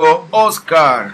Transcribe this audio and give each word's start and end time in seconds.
Oscar. 0.00 1.12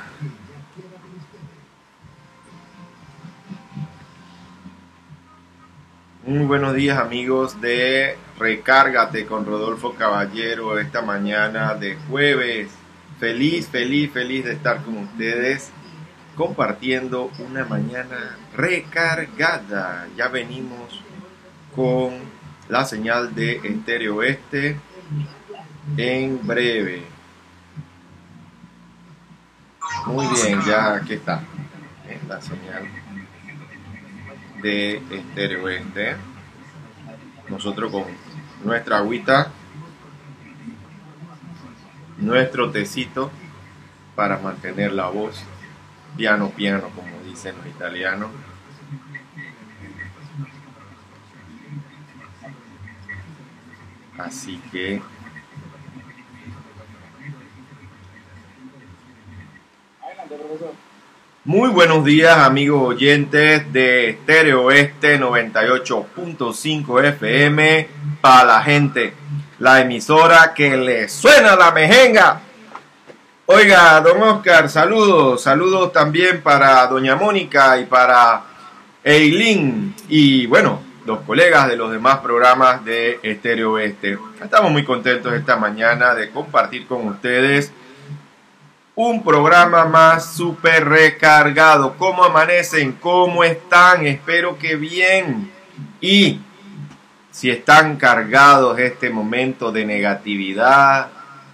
Muy 6.27 6.45
buenos 6.45 6.75
días 6.75 6.99
amigos 6.99 7.59
de 7.63 8.19
Recárgate 8.39 9.25
con 9.25 9.47
Rodolfo 9.47 9.95
Caballero 9.95 10.79
esta 10.79 11.01
mañana 11.01 11.75
de 11.77 11.97
jueves. 12.11 12.73
Feliz, 13.19 13.69
feliz, 13.69 14.13
feliz 14.13 14.45
de 14.45 14.53
estar 14.53 14.83
con 14.83 14.99
ustedes 14.99 15.71
compartiendo 16.37 17.31
una 17.39 17.65
mañana 17.65 18.37
recargada. 18.55 20.09
Ya 20.15 20.29
venimos 20.29 21.01
con 21.75 22.13
la 22.69 22.85
señal 22.85 23.35
de 23.35 23.63
Estéreo 23.65 24.17
Oeste 24.17 24.77
en 25.97 26.47
breve. 26.47 27.14
Muy 30.07 30.27
bien, 30.29 30.61
ya 30.63 30.97
aquí 30.97 31.15
está. 31.15 31.43
La 32.29 32.41
señal 32.41 32.87
de 34.63 34.97
estéreo 35.11 35.69
este. 35.69 36.17
Nosotros 37.49 37.91
con 37.91 38.05
nuestra 38.65 38.99
agüita, 38.99 39.51
nuestro 42.19 42.71
tecito 42.71 43.31
para 44.15 44.39
mantener 44.39 44.93
la 44.93 45.09
voz 45.09 45.43
piano 46.17 46.51
piano, 46.51 46.89
como 46.95 47.23
dicen 47.25 47.57
los 47.57 47.67
italianos. 47.67 48.31
Así 54.19 54.61
que 54.71 55.03
Muy 61.45 61.69
buenos 61.69 62.05
días 62.05 62.39
amigos 62.39 62.95
oyentes 62.95 63.71
de 63.73 64.11
Estéreo 64.11 64.65
Oeste 64.65 65.21
98.5 65.21 67.05
FM 67.05 67.89
para 68.23 68.45
la 68.45 68.63
gente, 68.63 69.13
la 69.59 69.83
emisora 69.83 70.55
que 70.55 70.77
le 70.77 71.09
suena 71.11 71.57
la 71.57 71.71
mejenga. 71.73 72.41
Oiga, 73.47 74.01
don 74.01 74.23
Oscar, 74.23 74.71
saludos, 74.71 75.43
saludos 75.43 75.93
también 75.93 76.43
para 76.43 76.87
doña 76.87 77.17
Mónica 77.17 77.79
y 77.79 77.85
para 77.85 78.45
Eileen 79.03 79.95
y 80.09 80.47
bueno, 80.47 80.81
los 81.05 81.21
colegas 81.21 81.69
de 81.69 81.77
los 81.77 81.93
demás 81.93 82.21
programas 82.21 82.83
de 82.87 83.21
Estéreo 83.23 83.73
Oeste. 83.73 84.19
Estamos 84.43 84.73
muy 84.73 84.85
contentos 84.85 85.35
esta 85.35 85.57
mañana 85.57 86.15
de 86.15 86.31
compartir 86.31 86.87
con 86.87 87.07
ustedes 87.09 87.71
un 88.97 89.25
programa 89.25 89.85
más 89.87 90.35
súper 90.35 90.89
recargado. 90.89 91.97
¿Cómo 91.97 92.25
amanecen? 92.25 92.93
¿Cómo 92.93 93.43
están? 93.43 94.07
Espero 94.07 94.59
que 94.59 94.77
bien. 94.77 95.51
Y 96.01 96.41
si 97.31 97.51
están 97.51 97.97
cargados 97.97 98.79
este 98.79 99.11
momento 99.11 99.73
de 99.73 99.85
negatividad, 99.85 101.09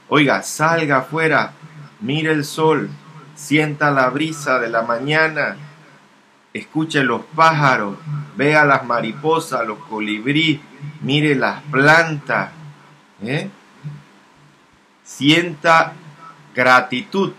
oiga, 0.09 0.43
salga 0.43 0.99
afuera, 0.99 1.53
mire 2.01 2.33
el 2.33 2.45
sol, 2.45 2.91
sienta 3.35 3.91
la 3.91 4.11
brisa 4.11 4.59
de 4.59 4.69
la 4.69 4.83
mañana, 4.83 5.57
escuche 6.53 7.03
los 7.03 7.23
pájaros, 7.35 7.97
vea 8.37 8.67
las 8.67 8.85
mariposas, 8.85 9.67
los 9.67 9.79
colibrí, 9.79 10.61
mire 11.01 11.35
las 11.35 11.63
plantas, 11.63 12.51
¿eh? 13.23 13.49
sienta 15.03 15.95
gratitud 16.55 17.33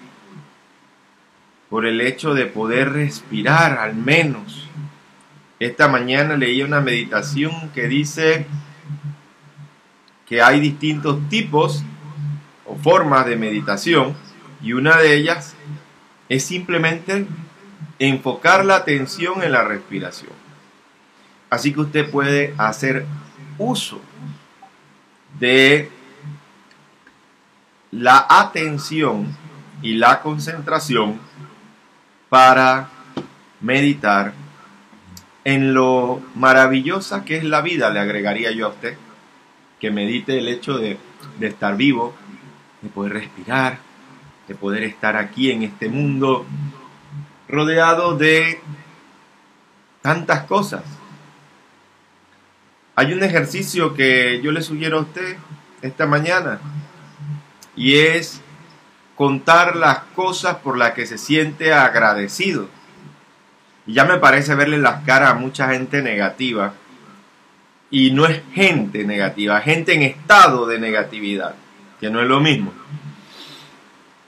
por 1.69 1.85
el 1.85 2.01
hecho 2.01 2.33
de 2.33 2.45
poder 2.45 2.91
respirar 2.91 3.79
al 3.79 3.95
menos. 3.95 4.67
Esta 5.59 5.87
mañana 5.87 6.35
leí 6.35 6.63
una 6.63 6.81
meditación 6.81 7.69
que 7.73 7.87
dice 7.87 8.45
que 10.27 10.41
hay 10.41 10.59
distintos 10.59 11.17
tipos 11.29 11.83
o 12.65 12.75
formas 12.75 13.25
de 13.25 13.35
meditación 13.35 14.15
y 14.61 14.73
una 14.73 14.97
de 14.97 15.15
ellas 15.15 15.55
es 16.29 16.43
simplemente 16.43 17.25
enfocar 17.99 18.65
la 18.65 18.77
atención 18.77 19.43
en 19.43 19.51
la 19.51 19.63
respiración. 19.63 20.31
Así 21.49 21.73
que 21.73 21.81
usted 21.81 22.09
puede 22.09 22.53
hacer 22.57 23.05
uso 23.57 24.01
de 25.39 25.89
la 27.91 28.25
atención 28.29 29.35
y 29.81 29.95
la 29.95 30.21
concentración 30.21 31.19
para 32.29 32.89
meditar 33.59 34.33
en 35.43 35.73
lo 35.73 36.21
maravillosa 36.35 37.25
que 37.25 37.37
es 37.37 37.43
la 37.43 37.61
vida, 37.61 37.89
le 37.89 37.99
agregaría 37.99 38.51
yo 38.51 38.67
a 38.67 38.69
usted, 38.69 38.95
que 39.79 39.91
medite 39.91 40.37
el 40.37 40.47
hecho 40.47 40.77
de, 40.77 40.97
de 41.39 41.47
estar 41.47 41.75
vivo, 41.75 42.13
de 42.81 42.89
poder 42.89 43.13
respirar, 43.13 43.79
de 44.47 44.55
poder 44.55 44.83
estar 44.83 45.17
aquí 45.17 45.51
en 45.51 45.63
este 45.63 45.89
mundo 45.89 46.45
rodeado 47.47 48.17
de 48.17 48.61
tantas 50.01 50.43
cosas. 50.43 50.83
Hay 52.95 53.13
un 53.13 53.23
ejercicio 53.23 53.93
que 53.93 54.41
yo 54.41 54.51
le 54.51 54.61
sugiero 54.61 54.99
a 54.99 55.01
usted 55.01 55.37
esta 55.81 56.05
mañana 56.05 56.59
y 57.81 57.97
es 57.97 58.39
contar 59.15 59.75
las 59.75 60.01
cosas 60.15 60.57
por 60.57 60.77
las 60.77 60.91
que 60.91 61.07
se 61.07 61.17
siente 61.17 61.73
agradecido. 61.73 62.69
Y 63.87 63.93
ya 63.93 64.05
me 64.05 64.19
parece 64.19 64.53
verle 64.53 64.77
las 64.77 65.03
caras 65.03 65.31
a 65.31 65.33
mucha 65.33 65.69
gente 65.69 66.03
negativa. 66.03 66.75
Y 67.89 68.11
no 68.11 68.27
es 68.27 68.43
gente 68.53 69.03
negativa, 69.03 69.59
gente 69.61 69.95
en 69.95 70.03
estado 70.03 70.67
de 70.67 70.77
negatividad, 70.77 71.55
que 71.99 72.11
no 72.11 72.21
es 72.21 72.27
lo 72.27 72.39
mismo. 72.39 72.71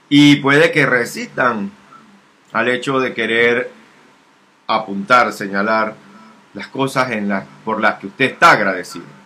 Y 0.08 0.36
puede 0.36 0.72
que 0.72 0.84
resistan 0.84 1.70
al 2.52 2.68
hecho 2.68 2.98
de 2.98 3.14
querer 3.14 3.70
apuntar, 4.66 5.32
señalar 5.32 5.94
las 6.54 6.66
cosas 6.66 7.08
por 7.64 7.80
las 7.80 8.00
que 8.00 8.08
usted 8.08 8.32
está 8.32 8.50
agradecido. 8.50 9.23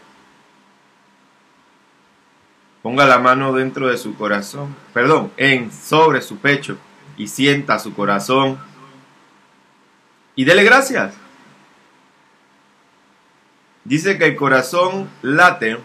Ponga 2.82 3.06
la 3.06 3.18
mano 3.18 3.52
dentro 3.52 3.88
de 3.88 3.98
su 3.98 4.14
corazón, 4.14 4.74
perdón, 4.94 5.32
en 5.36 5.72
sobre 5.72 6.20
su 6.22 6.38
pecho 6.38 6.78
y 7.16 7.28
sienta 7.28 7.78
su 7.78 7.92
corazón 7.94 8.58
y 10.38 10.44
dele 10.44 10.62
gracias. 10.62 11.14
Dice 13.82 14.18
que 14.18 14.26
el 14.26 14.36
corazón 14.36 15.08
late, 15.22 15.78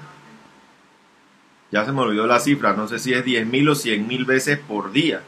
ya 1.72 1.86
se 1.86 1.92
me 1.92 2.02
olvidó 2.02 2.28
la 2.28 2.40
cifra, 2.40 2.74
no 2.74 2.88
sé 2.88 3.00
si 3.00 3.14
es 3.14 3.26
10 3.26 3.48
mil 3.48 3.68
o 3.70 3.74
100 3.74 4.08
mil 4.08 4.26
veces 4.26 4.60
por 4.60 4.92
día, 4.92 5.24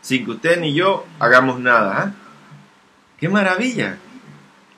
sin 0.00 0.24
que 0.24 0.30
usted 0.30 0.60
ni 0.60 0.74
yo 0.74 1.04
hagamos 1.18 1.58
nada. 1.58 2.00
¿ah? 2.00 2.12
¡Qué 3.18 3.28
maravilla! 3.28 3.98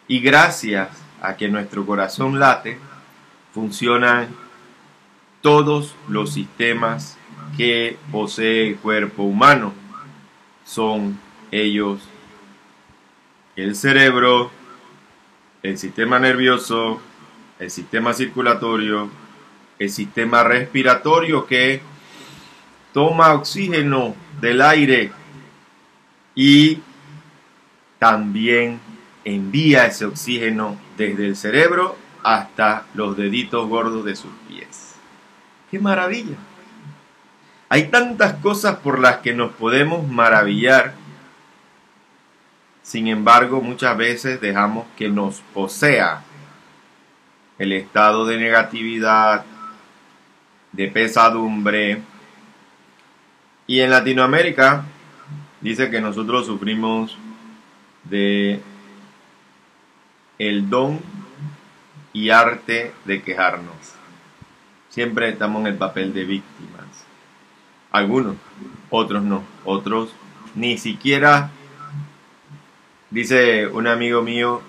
Y 0.08 0.20
gracias 0.20 0.88
a 1.20 1.36
que 1.36 1.48
nuestro 1.48 1.84
corazón 1.84 2.38
late, 2.38 2.78
funcionan 3.52 4.28
todos 5.40 5.94
los 6.08 6.32
sistemas 6.32 7.16
que 7.56 7.96
posee 8.12 8.68
el 8.68 8.76
cuerpo 8.76 9.22
humano. 9.22 9.72
Son 10.64 11.18
ellos 11.50 12.00
el 13.56 13.74
cerebro, 13.74 14.50
el 15.62 15.76
sistema 15.76 16.18
nervioso, 16.18 17.00
el 17.58 17.70
sistema 17.70 18.14
circulatorio, 18.14 19.10
el 19.78 19.90
sistema 19.90 20.42
respiratorio 20.44 21.46
que 21.46 21.80
toma 22.92 23.34
oxígeno 23.34 24.14
del 24.40 24.62
aire 24.62 25.12
y 26.34 26.80
también 27.98 28.80
envía 29.24 29.86
ese 29.86 30.06
oxígeno 30.06 30.78
desde 30.96 31.26
el 31.26 31.36
cerebro 31.36 31.96
hasta 32.22 32.86
los 32.94 33.16
deditos 33.16 33.68
gordos 33.68 34.04
de 34.04 34.16
sus 34.16 34.30
pies. 34.48 34.89
¡Qué 35.70 35.78
maravilla! 35.78 36.36
Hay 37.68 37.84
tantas 37.88 38.34
cosas 38.34 38.78
por 38.78 38.98
las 38.98 39.18
que 39.18 39.32
nos 39.32 39.52
podemos 39.52 40.06
maravillar. 40.08 40.94
Sin 42.82 43.06
embargo, 43.06 43.60
muchas 43.60 43.96
veces 43.96 44.40
dejamos 44.40 44.86
que 44.96 45.08
nos 45.08 45.40
posea 45.54 46.24
el 47.58 47.72
estado 47.72 48.26
de 48.26 48.38
negatividad, 48.38 49.44
de 50.72 50.88
pesadumbre. 50.88 52.02
Y 53.68 53.78
en 53.78 53.90
Latinoamérica 53.90 54.84
dice 55.60 55.90
que 55.90 56.00
nosotros 56.00 56.46
sufrimos 56.46 57.16
de 58.02 58.60
el 60.38 60.68
don 60.68 60.98
y 62.12 62.30
arte 62.30 62.92
de 63.04 63.22
quejarnos 63.22 63.99
siempre 64.90 65.30
estamos 65.30 65.60
en 65.62 65.68
el 65.68 65.76
papel 65.76 66.12
de 66.12 66.24
víctimas. 66.24 66.84
Algunos, 67.90 68.36
otros 68.90 69.22
no, 69.22 69.42
otros 69.64 70.10
ni 70.54 70.78
siquiera, 70.78 71.50
dice 73.10 73.66
un 73.66 73.86
amigo 73.86 74.22
mío, 74.22 74.62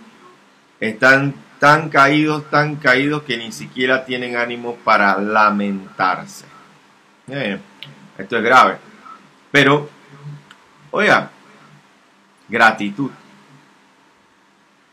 están 0.80 1.34
tan 1.60 1.90
caídos, 1.90 2.50
tan 2.50 2.78
caídos 2.78 3.24
que 3.24 3.38
ni 3.38 3.52
siquiera 3.52 4.06
tienen 4.06 4.36
ánimo 4.36 4.78
para 4.78 5.20
lamentarse. 5.20 6.46
Eh, 7.28 7.60
esto 8.18 8.38
es 8.38 8.44
grave. 8.44 8.78
Pero, 9.52 9.90
oiga, 10.90 11.30
gratitud. 12.50 13.12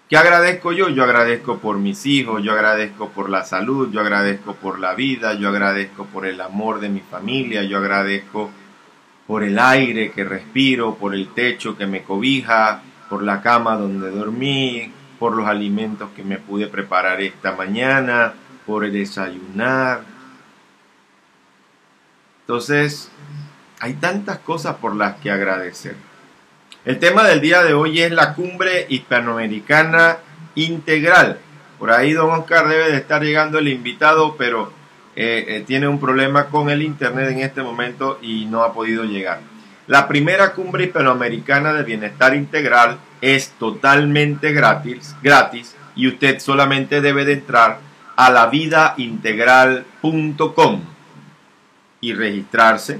¿Qué 0.08 0.16
agradezco 0.16 0.72
yo? 0.72 0.88
Yo 0.88 1.04
agradezco 1.04 1.58
por 1.58 1.76
mis 1.76 2.06
hijos, 2.06 2.42
yo 2.42 2.52
agradezco 2.52 3.10
por 3.10 3.28
la 3.28 3.44
salud, 3.44 3.90
yo 3.92 4.00
agradezco 4.00 4.54
por 4.54 4.78
la 4.78 4.94
vida, 4.94 5.34
yo 5.34 5.50
agradezco 5.50 6.06
por 6.06 6.24
el 6.24 6.40
amor 6.40 6.80
de 6.80 6.88
mi 6.88 7.00
familia, 7.00 7.62
yo 7.64 7.76
agradezco 7.76 8.50
por 9.26 9.44
el 9.44 9.58
aire 9.58 10.10
que 10.12 10.24
respiro, 10.24 10.94
por 10.94 11.14
el 11.14 11.28
techo 11.34 11.76
que 11.76 11.86
me 11.86 12.04
cobija, 12.04 12.80
por 13.10 13.22
la 13.22 13.42
cama 13.42 13.76
donde 13.76 14.10
dormí, 14.10 14.90
por 15.18 15.36
los 15.36 15.46
alimentos 15.46 16.08
que 16.16 16.22
me 16.22 16.38
pude 16.38 16.68
preparar 16.68 17.20
esta 17.20 17.52
mañana, 17.52 18.32
por 18.66 18.86
el 18.86 18.94
desayunar. 18.94 20.04
Entonces, 22.40 23.10
hay 23.80 23.92
tantas 23.92 24.38
cosas 24.38 24.76
por 24.76 24.96
las 24.96 25.16
que 25.16 25.30
agradecer. 25.30 26.07
El 26.88 26.98
tema 26.98 27.22
del 27.24 27.40
día 27.42 27.62
de 27.62 27.74
hoy 27.74 28.00
es 28.00 28.10
la 28.12 28.32
cumbre 28.32 28.86
hispanoamericana 28.88 30.16
integral. 30.54 31.38
Por 31.78 31.90
ahí 31.90 32.14
don 32.14 32.30
Oscar 32.30 32.66
debe 32.66 32.90
de 32.90 32.96
estar 32.96 33.22
llegando 33.22 33.58
el 33.58 33.68
invitado, 33.68 34.36
pero 34.38 34.72
eh, 35.14 35.44
eh, 35.48 35.64
tiene 35.66 35.86
un 35.86 36.00
problema 36.00 36.46
con 36.46 36.70
el 36.70 36.80
internet 36.80 37.28
en 37.28 37.40
este 37.40 37.60
momento 37.60 38.18
y 38.22 38.46
no 38.46 38.62
ha 38.62 38.72
podido 38.72 39.04
llegar. 39.04 39.40
La 39.86 40.08
primera 40.08 40.54
cumbre 40.54 40.84
hispanoamericana 40.84 41.74
de 41.74 41.82
bienestar 41.82 42.34
integral 42.34 42.96
es 43.20 43.50
totalmente 43.58 44.52
gratis, 44.52 45.14
gratis 45.22 45.76
y 45.94 46.08
usted 46.08 46.38
solamente 46.38 47.02
debe 47.02 47.26
de 47.26 47.34
entrar 47.34 47.80
a 48.16 48.30
lavidaintegral.com 48.30 50.80
y 52.00 52.14
registrarse. 52.14 52.98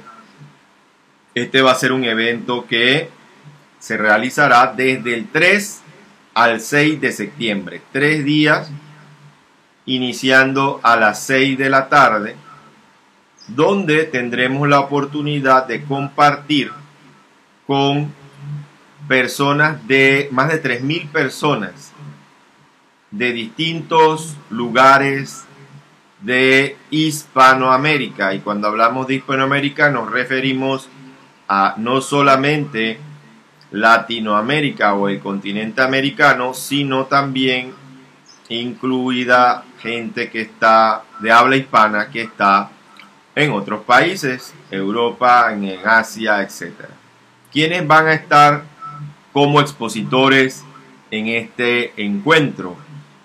Este 1.35 1.63
va 1.63 1.73
a 1.73 1.77
ser 1.77 1.93
un 1.93 2.05
evento 2.05 2.67
que 2.67 3.17
se 3.79 3.97
realizará 3.97 4.73
desde 4.77 5.15
el 5.15 5.29
3 5.29 5.83
al 6.35 6.61
6 6.61 7.01
de 7.01 7.13
septiembre, 7.13 7.83
tres 7.93 8.25
días 8.25 8.71
iniciando 9.87 10.81
a 10.83 10.97
las 10.97 11.23
6 11.25 11.59
de 11.59 11.71
la 11.71 11.89
tarde, 11.89 12.37
donde 13.49 14.05
tendremos 14.05 14.69
la 14.69 14.81
oportunidad 14.81 15.67
de 15.67 15.83
compartir 15.83 16.71
con 17.67 18.13
personas 19.09 19.87
de 19.89 20.29
más 20.31 20.49
de 20.49 20.63
3.000 20.63 21.09
personas 21.11 21.93
de 23.11 23.33
distintos 23.33 24.37
lugares 24.51 25.45
de 26.21 26.77
Hispanoamérica. 26.91 28.35
Y 28.35 28.41
cuando 28.41 28.69
hablamos 28.69 29.07
de 29.07 29.15
Hispanoamérica 29.15 29.91
nos 29.91 30.11
referimos 30.11 30.89
a 31.49 31.75
no 31.79 32.03
solamente 32.03 32.99
Latinoamérica 33.71 34.95
o 34.95 35.09
el 35.09 35.21
continente 35.21 35.83
americano, 35.83 36.55
sino 36.55 37.07
también 37.07 37.73
incluida 38.49 39.65
gente 39.81 40.31
que 40.31 40.41
está 40.43 41.03
de 41.21 41.31
habla 41.31 41.57
hispana 41.57 42.11
que 42.11 42.23
está 42.23 42.71
en 43.35 43.53
otros 43.53 43.85
países, 43.85 44.55
Europa, 44.71 45.53
en 45.53 45.79
Asia, 45.85 46.43
etc. 46.43 46.73
¿Quiénes 47.53 47.87
van 47.87 48.07
a 48.09 48.15
estar 48.15 48.65
como 49.33 49.61
expositores 49.61 50.65
en 51.11 51.29
este 51.29 51.93
encuentro? 52.03 52.77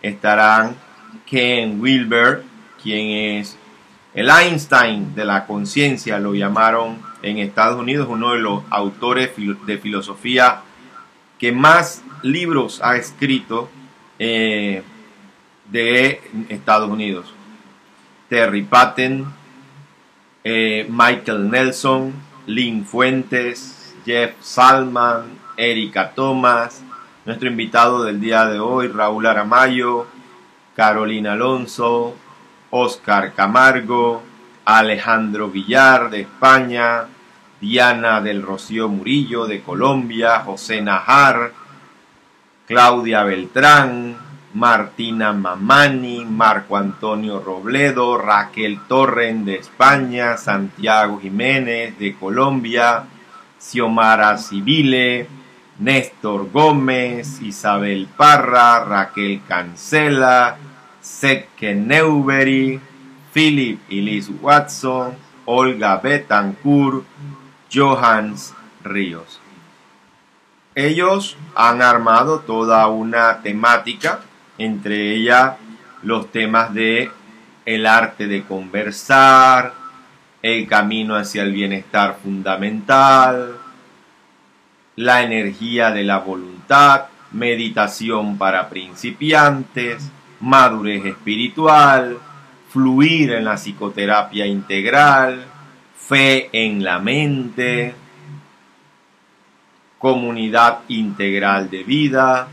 Estarán 0.01 0.75
Ken 1.25 1.81
Wilber, 1.81 2.43
quien 2.81 3.39
es 3.39 3.57
el 4.13 4.29
Einstein 4.29 5.15
de 5.15 5.25
la 5.25 5.47
conciencia, 5.47 6.19
lo 6.19 6.35
llamaron 6.35 6.99
en 7.23 7.39
Estados 7.39 7.79
Unidos, 7.79 8.07
uno 8.09 8.33
de 8.33 8.39
los 8.39 8.63
autores 8.69 9.31
de 9.65 9.77
filosofía 9.79 10.61
que 11.39 11.51
más 11.51 12.03
libros 12.21 12.79
ha 12.83 12.95
escrito 12.95 13.69
eh, 14.19 14.83
de 15.69 16.21
Estados 16.49 16.89
Unidos. 16.89 17.33
Terry 18.29 18.63
Patten, 18.63 19.25
eh, 20.43 20.85
Michael 20.89 21.49
Nelson, 21.49 22.13
Lynn 22.45 22.85
Fuentes, 22.85 23.95
Jeff 24.05 24.35
Salman, 24.41 25.39
Erika 25.57 26.11
Thomas, 26.11 26.83
nuestro 27.25 27.47
invitado 27.47 28.03
del 28.03 28.19
día 28.19 28.45
de 28.45 28.59
hoy, 28.59 28.87
Raúl 28.87 29.25
Aramayo, 29.25 30.07
Carolina 30.75 31.33
Alonso, 31.33 32.15
Oscar 32.69 33.33
Camargo, 33.33 34.23
Alejandro 34.65 35.49
Villar 35.49 36.09
de 36.09 36.21
España, 36.21 37.05
Diana 37.63 38.19
del 38.19 38.41
Rocío 38.41 38.89
Murillo 38.89 39.47
de 39.47 39.61
Colombia, 39.61 40.41
José 40.41 40.81
Najar, 40.81 41.53
Claudia 42.67 43.23
Beltrán, 43.23 44.17
Martina 44.53 45.31
Mamani, 45.31 46.25
Marco 46.25 46.75
Antonio 46.75 47.39
Robledo, 47.39 48.17
Raquel 48.17 48.81
Torren 48.89 49.45
de 49.45 49.55
España, 49.55 50.35
Santiago 50.35 51.21
Jiménez 51.21 51.97
de 51.97 52.13
Colombia, 52.15 53.05
Xiomara 53.57 54.37
Civile, 54.37 55.29
Néstor 55.79 56.51
Gómez, 56.51 57.41
Isabel 57.41 58.09
Parra, 58.17 58.83
Raquel 58.83 59.41
Cancela, 59.47 60.57
Setke 60.99 61.73
Newbery, 61.73 62.81
Philip 63.33 63.79
y 63.87 64.01
Liz 64.01 64.29
Watson, 64.41 65.13
Olga 65.45 65.95
Betancourt, 65.97 67.05
Johans 67.73 68.53
Ríos. 68.83 69.39
Ellos 70.75 71.37
han 71.55 71.81
armado 71.81 72.39
toda 72.39 72.87
una 72.87 73.41
temática 73.41 74.21
entre 74.57 75.15
ellas 75.15 75.53
los 76.01 76.31
temas 76.31 76.73
de 76.73 77.11
el 77.65 77.85
arte 77.85 78.27
de 78.27 78.43
conversar, 78.43 79.73
el 80.41 80.67
camino 80.67 81.15
hacia 81.15 81.43
el 81.43 81.53
bienestar 81.53 82.17
fundamental, 82.21 83.57
la 84.95 85.23
energía 85.23 85.91
de 85.91 86.03
la 86.03 86.19
voluntad, 86.19 87.05
meditación 87.31 88.37
para 88.37 88.69
principiantes, 88.69 90.11
madurez 90.41 91.05
espiritual, 91.05 92.17
fluir 92.69 93.31
en 93.31 93.45
la 93.45 93.55
psicoterapia 93.55 94.45
integral, 94.45 95.45
fe 96.07 96.49
en 96.51 96.83
la 96.83 96.99
mente, 96.99 97.95
comunidad 99.97 100.79
integral 100.89 101.69
de 101.69 101.83
vida, 101.83 102.47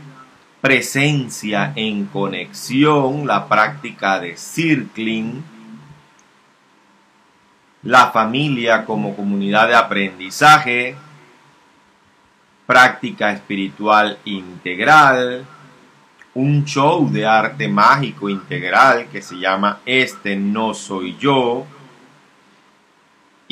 presencia 0.61 1.73
en 1.75 2.05
conexión, 2.05 3.27
la 3.27 3.47
práctica 3.47 4.19
de 4.19 4.37
circling, 4.37 5.43
la 7.83 8.11
familia 8.11 8.85
como 8.85 9.15
comunidad 9.15 9.67
de 9.67 9.75
aprendizaje, 9.75 10.95
práctica 12.65 13.31
espiritual 13.31 14.17
integral, 14.23 15.45
un 16.33 16.63
show 16.63 17.09
de 17.09 17.25
arte 17.25 17.67
mágico 17.67 18.29
integral 18.29 19.07
que 19.11 19.21
se 19.21 19.35
llama 19.35 19.79
Este 19.85 20.37
no 20.37 20.73
soy 20.73 21.17
yo. 21.17 21.65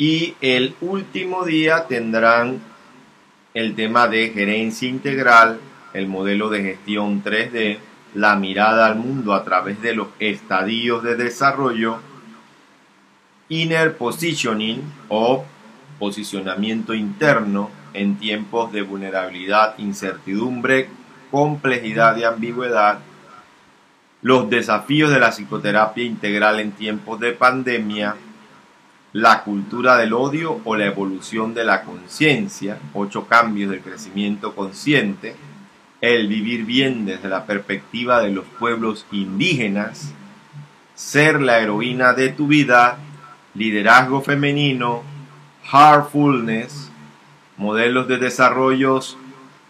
Y 0.00 0.34
el 0.40 0.76
último 0.80 1.44
día 1.44 1.86
tendrán 1.86 2.58
el 3.52 3.74
tema 3.74 4.08
de 4.08 4.30
gerencia 4.30 4.88
integral 4.88 5.60
el 5.92 6.08
modelo 6.08 6.48
de 6.48 6.62
gestión 6.62 7.22
3D, 7.22 7.76
la 8.14 8.34
mirada 8.36 8.86
al 8.86 8.96
mundo 8.96 9.34
a 9.34 9.44
través 9.44 9.82
de 9.82 9.94
los 9.94 10.08
estadios 10.18 11.02
de 11.02 11.16
desarrollo, 11.16 11.98
inner 13.50 13.98
positioning 13.98 14.80
o 15.10 15.44
posicionamiento 15.98 16.94
interno 16.94 17.70
en 17.92 18.16
tiempos 18.16 18.72
de 18.72 18.80
vulnerabilidad, 18.80 19.74
incertidumbre, 19.76 20.88
complejidad 21.30 22.16
y 22.16 22.24
ambigüedad, 22.24 23.00
los 24.22 24.48
desafíos 24.48 25.10
de 25.10 25.20
la 25.20 25.28
psicoterapia 25.28 26.04
integral 26.04 26.58
en 26.58 26.72
tiempos 26.72 27.20
de 27.20 27.32
pandemia, 27.32 28.16
la 29.12 29.42
cultura 29.42 29.96
del 29.96 30.12
odio 30.12 30.60
o 30.64 30.76
la 30.76 30.86
evolución 30.86 31.54
de 31.54 31.64
la 31.64 31.82
conciencia, 31.82 32.78
ocho 32.94 33.26
cambios 33.26 33.70
del 33.70 33.80
crecimiento 33.80 34.54
consciente, 34.54 35.34
el 36.00 36.28
vivir 36.28 36.64
bien 36.64 37.04
desde 37.04 37.28
la 37.28 37.44
perspectiva 37.44 38.20
de 38.20 38.30
los 38.30 38.44
pueblos 38.58 39.06
indígenas, 39.10 40.12
ser 40.94 41.40
la 41.40 41.58
heroína 41.58 42.12
de 42.12 42.28
tu 42.28 42.46
vida, 42.46 42.98
liderazgo 43.54 44.22
femenino, 44.22 45.02
heartfulness, 45.72 46.90
modelos 47.56 48.06
de 48.06 48.18
desarrollos 48.18 49.18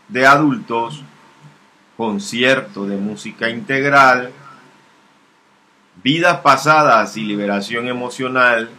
de 0.09 0.27
adultos, 0.27 1.03
concierto 1.97 2.87
de 2.87 2.97
música 2.97 3.49
integral, 3.49 4.33
vidas 6.03 6.41
pasadas 6.41 7.17
y 7.17 7.25
liberación 7.25 7.89
emocional, 7.89 8.71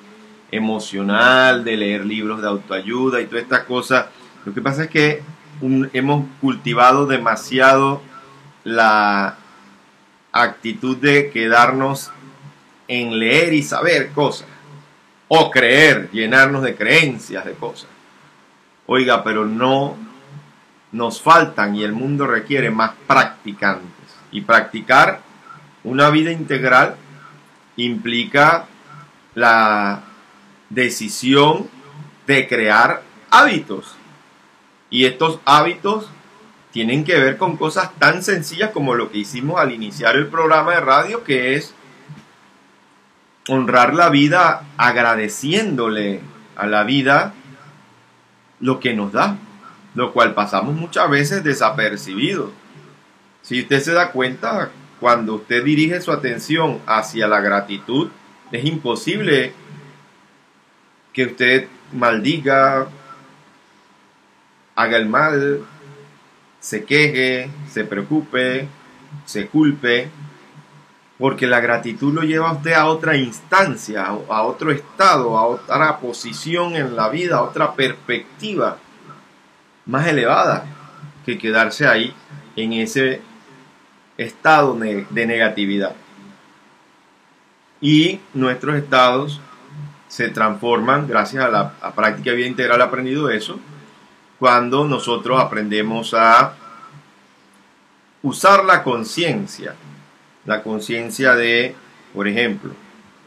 emocional, 0.52 1.64
de 1.64 1.78
leer 1.78 2.06
libros 2.06 2.42
de 2.42 2.48
autoayuda 2.48 3.22
y 3.22 3.26
todas 3.26 3.44
estas 3.44 3.64
cosas. 3.64 4.08
Lo 4.46 4.54
que 4.54 4.62
pasa 4.62 4.84
es 4.84 4.90
que 4.90 5.22
hemos 5.94 6.26
cultivado 6.40 7.06
demasiado 7.06 8.02
la 8.64 9.38
actitud 10.32 10.98
de 10.98 11.32
quedarnos 11.32 12.12
en 12.88 13.20
leer 13.20 13.54
y 13.54 13.64
saber 13.64 14.12
cosas, 14.12 14.48
o 15.28 15.52
creer, 15.52 16.10
llenarnos 16.12 16.64
de 16.64 16.76
creencias 16.76 17.46
de 17.46 17.54
cosas. 17.54 17.90
Oiga, 18.86 19.24
pero 19.24 19.46
no 19.46 19.98
nos 20.92 21.22
faltan 21.22 21.76
y 21.76 21.84
el 21.84 21.92
mundo 21.92 22.26
requiere 22.28 22.72
más 22.72 22.92
practicantes. 23.06 23.88
Y 24.32 24.42
practicar 24.42 25.22
una 25.84 26.10
vida 26.10 26.32
integral 26.32 26.96
implica 27.76 28.66
la 29.36 30.02
decisión 30.70 31.70
de 32.26 32.48
crear 32.48 33.04
hábitos. 33.30 33.96
Y 34.90 35.06
estos 35.06 35.40
hábitos 35.46 36.10
tienen 36.72 37.04
que 37.04 37.20
ver 37.20 37.38
con 37.38 37.58
cosas 37.58 37.92
tan 38.00 38.24
sencillas 38.24 38.72
como 38.72 38.96
lo 38.96 39.12
que 39.12 39.20
hicimos 39.20 39.60
al 39.60 39.74
iniciar 39.74 40.16
el 40.16 40.28
programa 40.28 40.74
de 40.76 40.82
radio, 40.82 41.24
que 41.24 41.56
es 41.56 41.74
honrar 43.48 43.94
la 43.94 44.10
vida 44.10 44.66
agradeciéndole 44.78 46.22
a 46.56 46.68
la 46.68 46.84
vida 46.84 47.34
lo 48.60 48.80
que 48.80 48.94
nos 48.94 49.12
da, 49.12 49.38
lo 49.96 50.14
cual 50.14 50.34
pasamos 50.34 50.76
muchas 50.76 51.10
veces 51.10 51.44
desapercibidos. 51.44 52.52
Si 53.42 53.62
usted 53.62 53.82
se 53.82 53.94
da 53.94 54.12
cuenta, 54.12 54.72
cuando 55.00 55.36
usted 55.36 55.64
dirige 55.64 56.02
su 56.02 56.12
atención 56.12 56.80
hacia 56.86 57.28
la 57.28 57.40
gratitud, 57.40 58.10
es 58.52 58.66
imposible 58.66 59.54
que 61.18 61.26
usted 61.26 61.68
maldiga, 61.94 62.90
haga 64.76 64.98
el 64.98 65.10
mal, 65.10 65.66
se 66.60 66.86
queje, 66.86 67.50
se 67.72 67.86
preocupe, 67.86 68.68
se 69.26 69.48
culpe, 69.48 70.12
porque 71.18 71.48
la 71.48 71.60
gratitud 71.60 72.14
lo 72.14 72.22
lleva 72.22 72.52
a 72.52 72.54
usted 72.54 72.74
a 72.74 72.86
otra 72.86 73.18
instancia, 73.18 74.06
a 74.06 74.44
otro 74.44 74.70
estado, 74.70 75.36
a 75.40 75.48
otra 75.48 75.98
posición 75.98 76.76
en 76.76 76.96
la 76.96 77.10
vida, 77.10 77.38
a 77.38 77.42
otra 77.42 77.74
perspectiva 77.74 78.78
más 79.88 80.06
elevada 80.06 80.66
que 81.26 81.40
quedarse 81.40 81.88
ahí 81.88 82.14
en 82.56 82.74
ese 82.74 83.22
estado 84.20 84.76
de 84.76 85.26
negatividad. 85.26 85.96
Y 87.82 88.20
nuestros 88.36 88.76
estados 88.76 89.42
se 90.08 90.30
transforman 90.30 91.08
gracias 91.08 91.44
a 91.44 91.50
la 91.50 91.72
práctica 91.96 92.32
de 92.32 92.38
vida 92.38 92.48
integral 92.48 92.82
aprendido 92.82 93.30
eso, 93.30 93.60
cuando 94.40 94.86
nosotros 94.86 95.40
aprendemos 95.40 96.14
a 96.14 96.54
usar 98.22 98.66
la 98.66 98.84
conciencia 98.84 99.76
la 100.48 100.64
conciencia 100.64 101.36
de, 101.36 101.76
por 102.14 102.28
ejemplo, 102.28 102.72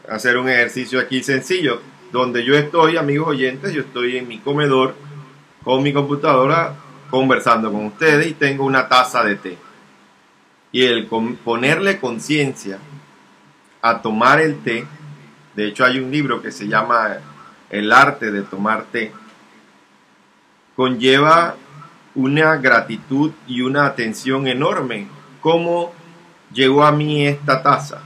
hacer 0.09 0.37
un 0.37 0.49
ejercicio 0.49 0.99
aquí 0.99 1.23
sencillo, 1.23 1.79
donde 2.11 2.43
yo 2.43 2.55
estoy, 2.55 2.97
amigos 2.97 3.29
oyentes, 3.29 3.73
yo 3.73 3.81
estoy 3.81 4.17
en 4.17 4.27
mi 4.27 4.39
comedor 4.39 4.95
con 5.63 5.83
mi 5.83 5.93
computadora 5.93 6.73
conversando 7.09 7.71
con 7.71 7.85
ustedes 7.85 8.27
y 8.27 8.33
tengo 8.33 8.65
una 8.65 8.89
taza 8.89 9.23
de 9.23 9.35
té. 9.35 9.57
Y 10.71 10.83
el 10.83 11.05
ponerle 11.05 11.99
conciencia 11.99 12.79
a 13.81 14.01
tomar 14.01 14.41
el 14.41 14.61
té, 14.63 14.85
de 15.55 15.67
hecho 15.67 15.85
hay 15.85 15.99
un 15.99 16.11
libro 16.11 16.41
que 16.41 16.51
se 16.51 16.67
llama 16.67 17.17
El 17.69 17.91
arte 17.91 18.31
de 18.31 18.41
tomar 18.41 18.85
té, 18.91 19.11
conlleva 20.75 21.55
una 22.15 22.57
gratitud 22.57 23.31
y 23.47 23.61
una 23.61 23.85
atención 23.85 24.47
enorme, 24.47 25.07
como 25.41 25.93
llegó 26.53 26.83
a 26.83 26.91
mí 26.91 27.25
esta 27.25 27.61
taza? 27.63 28.03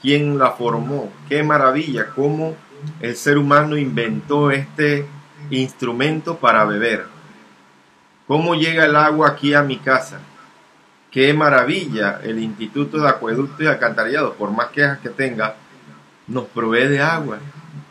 ¿Quién 0.00 0.38
la 0.38 0.52
formó? 0.52 1.12
¡Qué 1.28 1.42
maravilla! 1.42 2.10
¿Cómo 2.14 2.56
el 3.00 3.16
ser 3.16 3.38
humano 3.38 3.76
inventó 3.76 4.50
este 4.50 5.06
instrumento 5.50 6.36
para 6.36 6.64
beber? 6.64 7.06
¿Cómo 8.26 8.54
llega 8.54 8.84
el 8.84 8.96
agua 8.96 9.28
aquí 9.28 9.54
a 9.54 9.62
mi 9.62 9.78
casa? 9.78 10.20
¡Qué 11.10 11.32
maravilla! 11.32 12.20
El 12.22 12.40
Instituto 12.40 12.98
de 12.98 13.08
Acueducto 13.08 13.62
y 13.62 13.66
Alcantarillado, 13.66 14.34
por 14.34 14.50
más 14.50 14.68
quejas 14.68 14.98
que 14.98 15.10
tenga, 15.10 15.54
nos 16.26 16.46
provee 16.46 16.88
de 16.88 17.00
agua. 17.00 17.38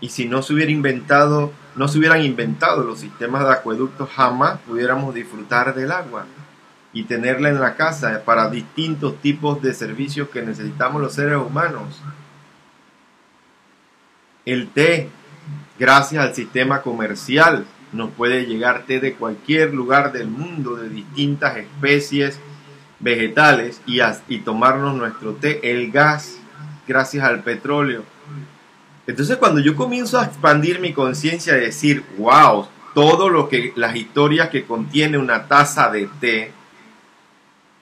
Y 0.01 0.09
si 0.09 0.25
no 0.25 0.41
se 0.41 0.53
hubiera 0.53 0.71
inventado, 0.71 1.51
no 1.75 1.87
se 1.87 1.97
hubieran 1.97 2.21
inventado 2.21 2.83
los 2.83 2.99
sistemas 2.99 3.45
de 3.45 3.53
acueductos, 3.53 4.09
jamás 4.09 4.59
pudiéramos 4.67 5.13
disfrutar 5.13 5.73
del 5.73 5.91
agua 5.91 6.25
y 6.93 7.03
tenerla 7.03 7.49
en 7.49 7.59
la 7.59 7.75
casa 7.75 8.23
para 8.23 8.49
distintos 8.49 9.21
tipos 9.21 9.61
de 9.61 9.73
servicios 9.73 10.29
que 10.29 10.41
necesitamos 10.41 11.01
los 11.01 11.13
seres 11.13 11.37
humanos. 11.37 12.01
El 14.45 14.69
té, 14.69 15.09
gracias 15.77 16.23
al 16.23 16.33
sistema 16.33 16.81
comercial, 16.81 17.65
nos 17.91 18.11
puede 18.11 18.45
llegar 18.45 18.85
té 18.85 18.99
de 18.99 19.15
cualquier 19.15 19.73
lugar 19.73 20.11
del 20.11 20.27
mundo, 20.27 20.75
de 20.75 20.89
distintas 20.89 21.57
especies 21.57 22.39
vegetales, 22.99 23.81
y, 23.85 23.99
y 24.29 24.39
tomarnos 24.39 24.95
nuestro 24.95 25.33
té. 25.33 25.71
El 25.71 25.91
gas, 25.91 26.37
gracias 26.87 27.23
al 27.23 27.43
petróleo. 27.43 28.03
Entonces 29.07 29.37
cuando 29.37 29.61
yo 29.61 29.75
comienzo 29.75 30.19
a 30.19 30.25
expandir 30.25 30.79
mi 30.79 30.93
conciencia, 30.93 31.57
y 31.57 31.61
decir, 31.61 32.03
wow, 32.17 32.67
todo 32.93 33.29
lo 33.29 33.49
que 33.49 33.73
las 33.75 33.95
historias 33.95 34.49
que 34.49 34.65
contiene 34.65 35.17
una 35.17 35.47
taza 35.47 35.89
de 35.89 36.09
té, 36.19 36.51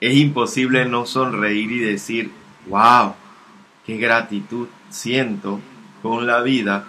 es 0.02 0.16
imposible 0.16 0.86
no 0.86 1.06
sonreír 1.06 1.72
y 1.72 1.80
decir, 1.80 2.32
wow, 2.68 3.14
qué 3.86 3.98
gratitud 3.98 4.68
siento 4.90 5.62
con 6.02 6.28
la 6.28 6.42
vida 6.42 6.86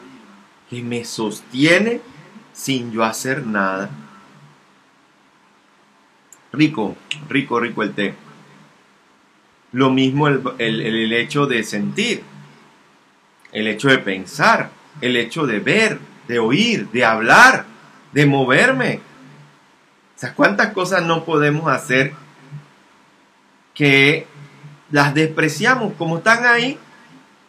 que 0.69 0.83
me 0.83 1.05
sostiene 1.05 2.01
sin 2.53 2.91
yo 2.91 3.05
hacer 3.05 3.47
nada. 3.47 3.91
Rico, 6.53 6.97
rico, 7.29 7.61
rico 7.61 7.83
el 7.83 7.93
té. 7.93 8.15
Lo 9.75 9.91
mismo 9.91 10.29
el, 10.29 10.41
el, 10.59 11.13
hecho 11.13 11.47
de 11.47 11.65
sentir, 11.65 12.23
el 13.53 13.67
hecho 13.67 13.89
de 13.89 13.99
pensar, 13.99 14.71
el 15.01 15.17
hecho 15.17 15.47
de 15.47 15.59
ver, 15.59 15.99
de 16.29 16.39
oír, 16.39 16.89
de 16.91 17.05
hablar, 17.05 17.67
de 18.13 18.25
moverme. 18.25 19.01
O 20.17 20.19
sea, 20.19 20.33
¿cuántas 20.33 20.73
cosas 20.73 21.03
no 21.05 21.25
podemos 21.25 21.69
hacer 21.69 22.13
que 23.75 24.29
las 24.93 25.13
despreciamos 25.13 25.95
como 25.99 26.19
están 26.19 26.47
ahí, 26.47 26.79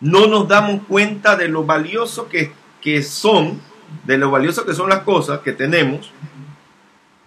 no 0.02 0.26
nos 0.26 0.48
damos 0.48 0.82
cuenta 0.88 1.36
de 1.36 1.48
lo 1.48 1.64
valioso 1.64 2.28
que, 2.28 2.52
que 2.82 3.04
son, 3.04 3.62
de 4.04 4.18
lo 4.18 4.32
valioso 4.32 4.66
que 4.66 4.74
son 4.74 4.90
las 4.90 5.02
cosas 5.02 5.42
que 5.42 5.52
tenemos, 5.52 6.12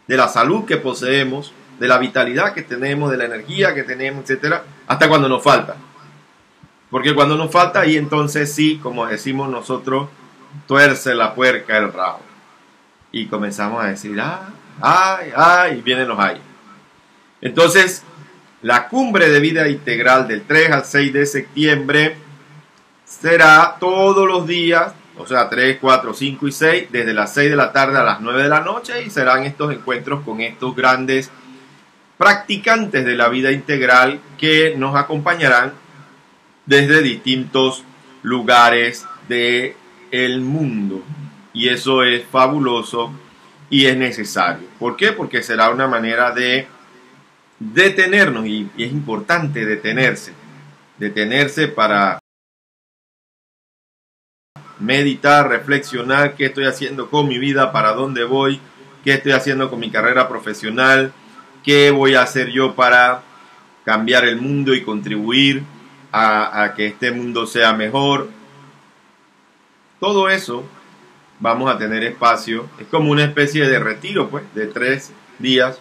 de 0.09 0.17
la 0.17 0.27
salud 0.27 0.65
que 0.65 0.77
poseemos, 0.77 1.53
de 1.79 1.87
la 1.87 1.99
vitalidad 1.99 2.53
que 2.53 2.63
tenemos, 2.63 3.13
de 3.13 3.17
la 3.17 3.27
energía 3.27 3.77
que 3.77 3.85
tenemos, 3.85 4.23
etcétera, 4.23 4.65
hasta 4.89 5.09
cuando 5.09 5.29
nos 5.29 5.43
falta. 5.43 5.77
Porque 6.91 7.15
cuando 7.15 7.37
nos 7.37 7.53
falta, 7.53 7.81
ahí 7.81 7.97
entonces 7.97 8.53
sí, 8.53 8.81
como 8.83 9.07
decimos 9.07 9.51
nosotros, 9.51 10.09
tuerce 10.67 11.15
la 11.15 11.35
puerca 11.35 11.77
el 11.77 11.93
rabo. 11.93 12.21
Y 13.13 13.27
comenzamos 13.27 13.85
a 13.85 13.89
decir, 13.89 14.19
ay, 14.21 14.55
ay, 14.81 15.33
ay, 15.37 15.79
y 15.79 15.83
vienen 15.83 16.09
los 16.09 16.19
ay. 16.19 16.41
Entonces, 17.43 18.03
la 18.63 18.89
cumbre 18.89 19.29
de 19.29 19.41
vida 19.41 19.69
integral 19.69 20.27
del 20.27 20.43
3 20.43 20.73
al 20.73 20.85
6 20.85 21.13
de 21.13 21.27
septiembre 21.27 22.17
será 23.05 23.77
todos 23.79 24.27
los 24.27 24.47
días, 24.47 24.95
o 25.19 25.27
sea, 25.27 25.51
3, 25.51 25.79
4, 25.81 26.15
5 26.15 26.49
y 26.49 26.53
6, 26.53 26.89
desde 26.91 27.13
las 27.13 27.35
6 27.35 27.51
de 27.51 27.57
la 27.57 27.73
tarde 27.73 27.99
a 27.99 28.03
las 28.03 28.21
9 28.21 28.43
de 28.43 28.49
la 28.49 28.61
noche 28.61 29.03
y 29.03 29.11
serán 29.11 29.45
estos 29.45 29.73
encuentros 29.73 30.23
con 30.25 30.41
estos 30.41 30.75
grandes 30.75 31.31
practicantes 32.19 33.05
de 33.05 33.17
la 33.17 33.29
vida 33.29 33.53
integral 33.53 34.21
que 34.37 34.75
nos 34.77 34.97
acompañarán 34.97 35.73
desde 36.67 37.01
distintos 37.01 37.85
lugares 38.23 39.07
del 39.29 39.75
el 40.11 40.41
mundo. 40.41 41.03
Y 41.53 41.69
eso 41.69 42.03
es 42.03 42.25
fabuloso 42.27 43.13
y 43.71 43.87
es 43.87 43.97
necesario. 43.97 44.67
¿Por 44.79 44.97
qué? 44.97 45.13
Porque 45.13 45.43
será 45.43 45.71
una 45.71 45.87
manera 45.87 46.33
de 46.33 46.67
detenernos 47.59 48.47
y, 48.47 48.69
y 48.77 48.85
es 48.85 48.93
importante 48.93 49.65
detenerse. 49.65 50.33
Detenerse 50.99 51.69
para 51.69 52.19
meditar, 54.81 55.49
reflexionar 55.49 56.35
qué 56.35 56.47
estoy 56.47 56.65
haciendo 56.67 57.11
con 57.11 57.29
mi 57.29 57.39
vida, 57.39 57.73
para 57.73 57.93
dónde 57.93 58.25
voy, 58.25 58.61
qué 59.05 59.15
estoy 59.15 59.33
haciendo 59.33 59.71
con 59.71 59.81
mi 59.81 59.91
carrera 59.91 60.29
profesional, 60.29 61.13
qué 61.69 61.91
voy 61.91 62.15
a 62.15 62.23
hacer 62.23 62.49
yo 62.49 62.75
para 62.75 63.21
cambiar 63.85 64.25
el 64.25 64.41
mundo 64.41 64.75
y 64.75 64.81
contribuir 64.81 65.65
a, 66.11 66.73
que 66.75 66.87
este 66.87 67.11
mundo 67.13 67.47
sea 67.47 67.75
mejor. 67.75 68.31
Todo 70.01 70.31
eso 70.31 70.65
vamos 71.39 71.71
a 71.71 71.77
tener 71.77 72.05
espacio. 72.05 72.71
Es 72.79 72.87
como 72.87 73.11
una 73.11 73.25
especie 73.25 73.69
de 73.69 73.79
retiro, 73.81 74.31
pues, 74.31 74.45
de 74.55 74.67
tres 74.67 75.13
días 75.39 75.79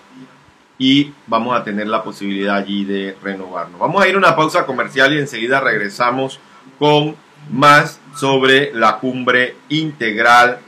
y 0.78 1.14
vamos 1.26 1.58
a 1.58 1.64
tener 1.64 1.88
la 1.88 2.04
posibilidad 2.04 2.58
allí 2.58 2.84
de 2.84 3.16
renovarnos. 3.24 3.80
Vamos 3.80 4.04
a 4.04 4.10
ir 4.10 4.16
a 4.16 4.18
una 4.18 4.36
pausa 4.36 4.66
comercial 4.66 5.14
y 5.14 5.20
enseguida 5.20 5.62
regresamos 5.62 6.42
con 6.78 7.16
más 7.50 8.02
sobre 8.14 8.74
la 8.74 8.98
cumbre 8.98 9.56
integral 9.70 10.60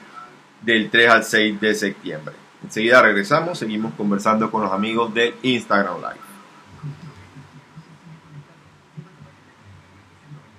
del 0.61 0.89
3 0.89 1.09
al 1.09 1.23
6 1.25 1.59
de 1.59 1.75
septiembre. 1.75 2.48
Enseguida 2.63 3.01
regresamos, 3.01 3.57
seguimos 3.57 3.93
conversando 3.95 4.51
con 4.51 4.61
los 4.63 4.71
amigos 4.71 5.11
de 5.13 5.35
Instagram 5.41 5.97
Live. 5.97 6.29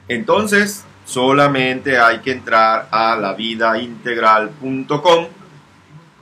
Entonces, 0.08 0.84
solamente 1.04 1.98
hay 1.98 2.18
que 2.18 2.32
entrar 2.32 2.88
a 2.90 3.16
lavidaintegral.com. 3.16 5.26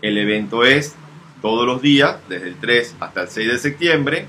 El 0.03 0.19
evento 0.19 0.65
es 0.65 0.95
todos 1.41 1.67
los 1.67 1.81
días, 1.81 2.17
desde 2.29 2.49
el 2.49 2.57
3 2.57 2.97
hasta 3.01 3.23
el 3.23 3.29
6 3.29 3.49
de 3.49 3.59
septiembre, 3.59 4.27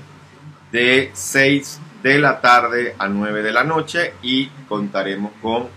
de 0.72 1.10
6 1.12 1.80
de 2.02 2.18
la 2.18 2.40
tarde 2.40 2.94
a 2.98 3.08
9 3.08 3.42
de 3.42 3.52
la 3.52 3.64
noche 3.64 4.14
y 4.22 4.46
contaremos 4.68 5.32
con 5.42 5.68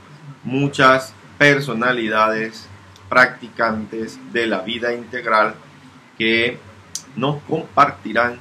muchas 0.43 1.13
personalidades 1.37 2.69
practicantes 3.13 4.19
de 4.33 4.47
la 4.47 4.61
vida 4.61 4.91
integral 4.91 5.53
que 6.17 6.57
nos 7.15 7.43
compartirán 7.43 8.39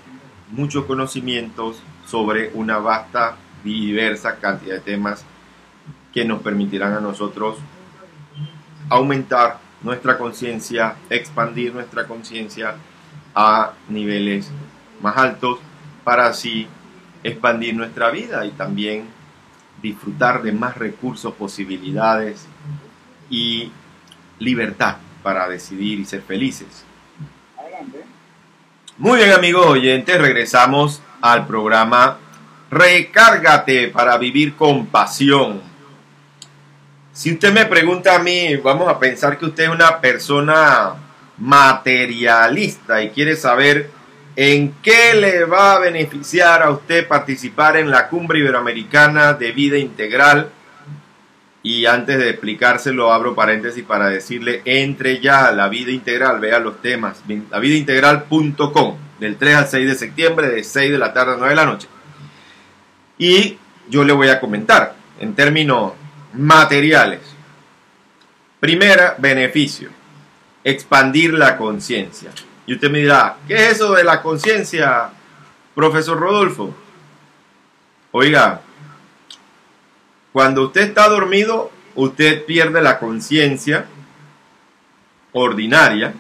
muchos 0.51 0.87
conocimientos 0.87 1.77
sobre 2.07 2.51
una 2.55 2.79
vasta 2.79 3.37
diversa 3.63 4.37
cantidad 4.37 4.77
de 4.77 4.81
temas 4.81 5.27
que 6.15 6.25
nos 6.25 6.41
permitirán 6.41 6.95
a 6.95 7.01
nosotros 7.01 7.59
aumentar 8.89 9.59
nuestra 9.83 10.17
conciencia, 10.17 10.97
expandir 11.11 11.75
nuestra 11.75 12.07
conciencia 12.07 12.75
a 13.35 13.73
niveles 13.91 14.51
más 15.03 15.19
altos 15.19 15.59
para 16.03 16.29
así 16.29 16.67
expandir 17.23 17.77
nuestra 17.77 18.11
vida 18.11 18.47
y 18.47 18.53
también 18.53 19.05
disfrutar 19.83 20.43
de 20.43 20.53
más 20.53 20.79
recursos, 20.79 21.35
posibilidades 21.35 22.47
y 23.29 23.71
libertad 24.43 24.97
para 25.23 25.49
decidir 25.49 26.01
y 26.01 26.05
ser 26.05 26.23
felices. 26.23 26.85
Muy 28.99 29.19
bien 29.19 29.33
amigos 29.33 29.67
oyentes, 29.67 30.21
regresamos 30.21 31.01
al 31.21 31.47
programa 31.47 32.19
Recárgate 32.71 33.89
para 33.89 34.17
vivir 34.17 34.55
con 34.55 34.87
pasión 34.87 35.73
si 37.13 37.33
usted 37.33 37.53
me 37.53 37.67
pregunta 37.67 38.17
a 38.17 38.19
mí, 38.21 38.57
vamos 38.57 38.89
a 38.89 38.99
pensar 38.99 39.37
que 39.37 39.45
usted 39.45 39.65
es 39.65 39.69
una 39.69 40.01
persona 40.01 40.95
materialista 41.37 43.03
y 43.03 43.11
quiere 43.11 43.37
saber 43.37 43.91
en 44.35 44.73
qué 44.83 45.13
le 45.13 45.45
va 45.45 45.75
a 45.75 45.79
beneficiar 45.79 46.63
a 46.63 46.71
usted 46.71 47.07
participar 47.07 47.77
en 47.77 47.91
la 47.91 48.09
cumbre 48.09 48.39
iberoamericana 48.39 49.35
de 49.35 49.53
vida 49.53 49.77
integral. 49.77 50.51
Y 51.63 51.87
antes 51.87 52.19
de 52.19 52.31
explicárselo, 52.31 53.13
abro 53.13 53.35
paréntesis 53.35 53.85
para 53.85 54.09
decirle, 54.09 54.63
entre 54.65 55.21
ya 55.21 55.53
la 55.53 55.69
vida 55.69 55.93
integral, 55.93 56.41
vea 56.41 56.59
los 56.59 56.83
temas, 56.83 57.23
lavidaintegral.com, 57.51 58.97
del 59.21 59.37
3 59.37 59.55
al 59.55 59.69
6 59.69 59.89
de 59.89 59.95
septiembre, 59.95 60.49
de 60.49 60.65
6 60.65 60.91
de 60.91 60.99
la 60.99 61.13
tarde 61.13 61.35
a 61.35 61.37
9 61.37 61.51
de 61.51 61.57
la 61.57 61.67
noche. 61.67 61.89
Y 63.17 63.59
yo 63.89 64.03
le 64.03 64.13
voy 64.13 64.29
a 64.29 64.41
comentar, 64.41 64.97
en 65.21 65.35
términos 65.35 65.93
materiales. 66.35 67.21
Primera, 68.59 69.15
beneficio. 69.19 69.91
Expandir 70.65 71.35
la 71.35 71.57
conciencia. 71.57 72.31
Y 72.67 72.75
usted 72.75 72.91
me 72.91 72.99
dirá, 72.99 73.37
¿qué 73.47 73.55
es 73.55 73.73
eso 73.73 73.93
de 73.93 74.05
la 74.05 74.23
conciencia, 74.23 75.11
profesor 75.75 76.19
Rodolfo? 76.19 76.75
Oiga, 78.13 78.61
cuando 80.33 80.65
usted 80.65 80.83
está 80.83 81.09
dormido, 81.09 81.71
usted 81.95 82.45
pierde 82.45 82.81
la 82.81 82.99
conciencia 82.99 83.87
ordinaria, 85.33 86.15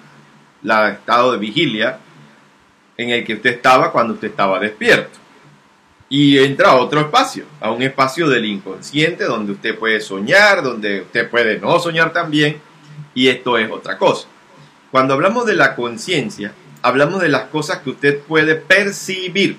la 0.63 0.91
estado 0.91 1.33
de 1.33 1.39
vigilia, 1.39 1.99
en 2.97 3.11
el 3.11 3.25
que 3.25 3.35
usted 3.35 3.55
estaba 3.55 3.91
cuando 3.91 4.15
usted 4.15 4.29
estaba 4.29 4.61
despierto 4.61 5.23
y 6.15 6.39
entra 6.39 6.73
a 6.73 6.77
otro 6.77 7.01
espacio, 7.01 7.47
a 7.59 7.71
un 7.71 7.81
espacio 7.81 8.29
del 8.29 8.45
inconsciente 8.45 9.25
donde 9.25 9.53
usted 9.53 9.79
puede 9.79 9.99
soñar, 9.99 10.63
donde 10.63 11.01
usted 11.01 11.31
puede 11.31 11.59
no 11.59 11.79
soñar 11.79 12.13
también, 12.13 12.61
y 13.15 13.29
esto 13.29 13.57
es 13.57 13.71
otra 13.71 13.97
cosa. 13.97 14.29
Cuando 14.91 15.15
hablamos 15.15 15.47
de 15.47 15.55
la 15.55 15.75
conciencia, 15.75 16.53
hablamos 16.83 17.23
de 17.23 17.31
las 17.31 17.45
cosas 17.45 17.79
que 17.79 17.89
usted 17.89 18.21
puede 18.21 18.57
percibir. 18.57 19.57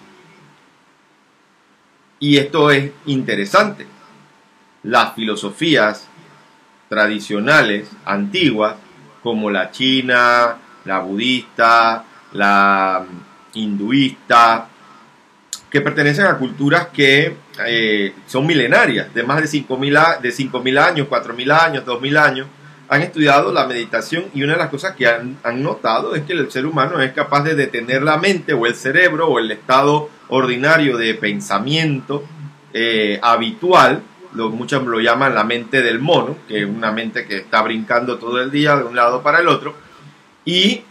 Y 2.20 2.38
esto 2.38 2.70
es 2.70 2.92
interesante. 3.08 3.88
Las 4.84 5.14
filosofías 5.16 6.08
tradicionales, 6.90 7.90
antiguas, 8.06 8.76
como 9.22 9.50
la 9.50 9.72
china, 9.72 10.58
la 10.86 11.00
budista, 11.00 12.04
la 12.34 13.06
hinduista, 13.54 14.68
que 15.70 15.82
pertenecen 15.82 16.26
a 16.26 16.38
culturas 16.38 16.88
que 16.94 17.36
eh, 17.66 18.14
son 18.28 18.46
milenarias, 18.46 19.14
de 19.14 19.24
más 19.24 19.42
de 19.42 19.48
5.000 19.48 20.20
de 20.20 20.32
5 20.32 20.64
años, 20.80 21.08
4.000 21.10 21.52
años, 21.52 21.86
2.000 21.86 22.18
años, 22.18 22.48
han 22.90 23.02
estudiado 23.02 23.52
la 23.52 23.66
meditación 23.66 24.26
y 24.36 24.44
una 24.44 24.54
de 24.54 24.60
las 24.60 24.70
cosas 24.70 24.96
que 24.96 25.08
han, 25.08 25.40
notado 25.64 26.14
es 26.14 26.24
que 26.26 26.34
el 26.34 26.52
ser 26.52 26.68
humano 26.68 27.02
es 27.02 27.12
capaz 27.14 27.42
de 27.44 27.56
detener 27.56 28.04
la 28.04 28.18
mente 28.18 28.54
o 28.54 28.68
el 28.68 28.76
cerebro 28.76 29.30
o 29.30 29.40
el 29.40 29.50
estado 29.50 30.10
ordinario 30.30 30.98
de 30.98 31.16
pensamiento 31.16 32.24
eh, 32.72 33.20
habitual, 33.24 34.04
lo, 34.36 34.50
muchos 34.50 34.84
lo 34.84 35.00
llaman 35.00 35.36
la 35.36 35.44
mente 35.44 35.82
del 35.82 36.00
mono, 36.00 36.38
que 36.48 36.64
es 36.64 36.66
una 36.66 36.92
mente 36.92 37.26
que 37.26 37.38
está 37.38 37.62
brincando 37.62 38.18
todo 38.18 38.42
el 38.42 38.52
día 38.52 38.76
de 38.76 38.84
un 38.84 38.96
lado 38.96 39.22
para 39.22 39.40
el 39.40 39.48
otro, 39.48 39.76
y 40.46 40.82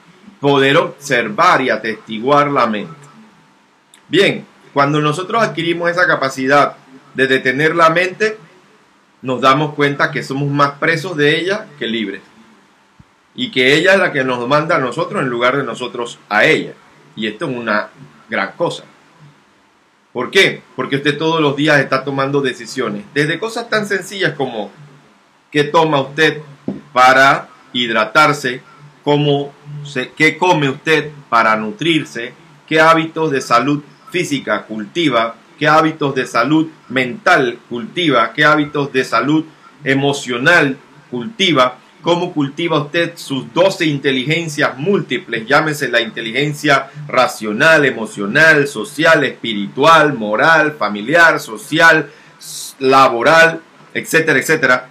poder 0.40 0.76
observar 0.76 1.61
y 1.61 1.70
atestiguar 1.70 2.50
la 2.50 2.66
mente. 2.66 2.94
Bien, 4.09 4.46
cuando 4.72 5.00
nosotros 5.00 5.42
adquirimos 5.42 5.90
esa 5.90 6.07
capacidad 6.07 6.76
de 7.14 7.26
detener 7.26 7.76
la 7.76 7.90
mente, 7.90 8.38
nos 9.22 9.40
damos 9.40 9.74
cuenta 9.74 10.11
que 10.11 10.22
somos 10.22 10.48
más 10.48 10.72
presos 10.72 11.16
de 11.16 11.38
ella 11.38 11.66
que 11.78 11.87
libres. 11.87 12.22
Y 13.35 13.50
que 13.50 13.74
ella 13.74 13.94
es 13.94 13.98
la 13.98 14.12
que 14.12 14.24
nos 14.24 14.46
manda 14.46 14.76
a 14.76 14.81
nosotros 14.81 15.22
en 15.22 15.28
lugar 15.28 15.57
de 15.57 15.62
nosotros 15.62 16.18
a 16.28 16.44
ella. 16.44 16.74
Y 17.16 17.26
esto 17.26 17.48
es 17.48 17.57
una 17.57 17.88
gran 18.28 18.52
cosa. 18.52 18.85
¿Por 20.12 20.31
qué? 20.31 20.62
Porque 20.77 20.96
usted 20.96 21.16
todos 21.16 21.40
los 21.40 21.57
días 21.57 21.81
está 21.81 22.05
tomando 22.05 22.40
decisiones. 22.40 23.05
Desde 23.14 23.38
cosas 23.38 23.70
tan 23.70 23.87
sencillas 23.87 24.35
como 24.35 24.70
qué 25.51 25.64
toma 25.64 26.01
usted 26.01 26.42
para 26.92 27.48
hidratarse 27.72 28.62
cómo 29.03 29.53
qué 30.16 30.38
come 30.38 30.68
usted 30.68 31.11
para 31.29 31.57
nutrirse, 31.57 32.33
qué 32.66 32.81
hábitos 32.81 33.31
de 33.31 33.40
salud 33.40 33.83
física 34.11 34.64
cultiva, 34.66 35.37
qué 35.59 35.68
hábitos 35.68 36.14
de 36.14 36.27
salud 36.27 36.68
mental 36.88 37.59
cultiva, 37.68 38.33
qué 38.33 38.44
hábitos 38.44 38.92
de 38.92 39.05
salud 39.05 39.44
emocional 39.85 40.77
cultiva, 41.11 41.79
cómo 42.02 42.32
cultiva 42.32 42.82
usted 42.82 43.12
sus 43.16 43.52
12 43.54 43.86
inteligencias 43.86 44.76
múltiples, 44.76 45.46
llámese 45.46 45.88
la 45.88 46.00
inteligencia 46.00 46.90
racional, 47.06 47.86
emocional, 47.86 48.66
social, 48.66 49.24
espiritual, 49.24 50.12
moral, 50.12 50.72
familiar, 50.78 51.40
social, 51.40 52.10
laboral, 52.80 53.62
etcétera, 53.94 54.38
etcétera. 54.38 54.88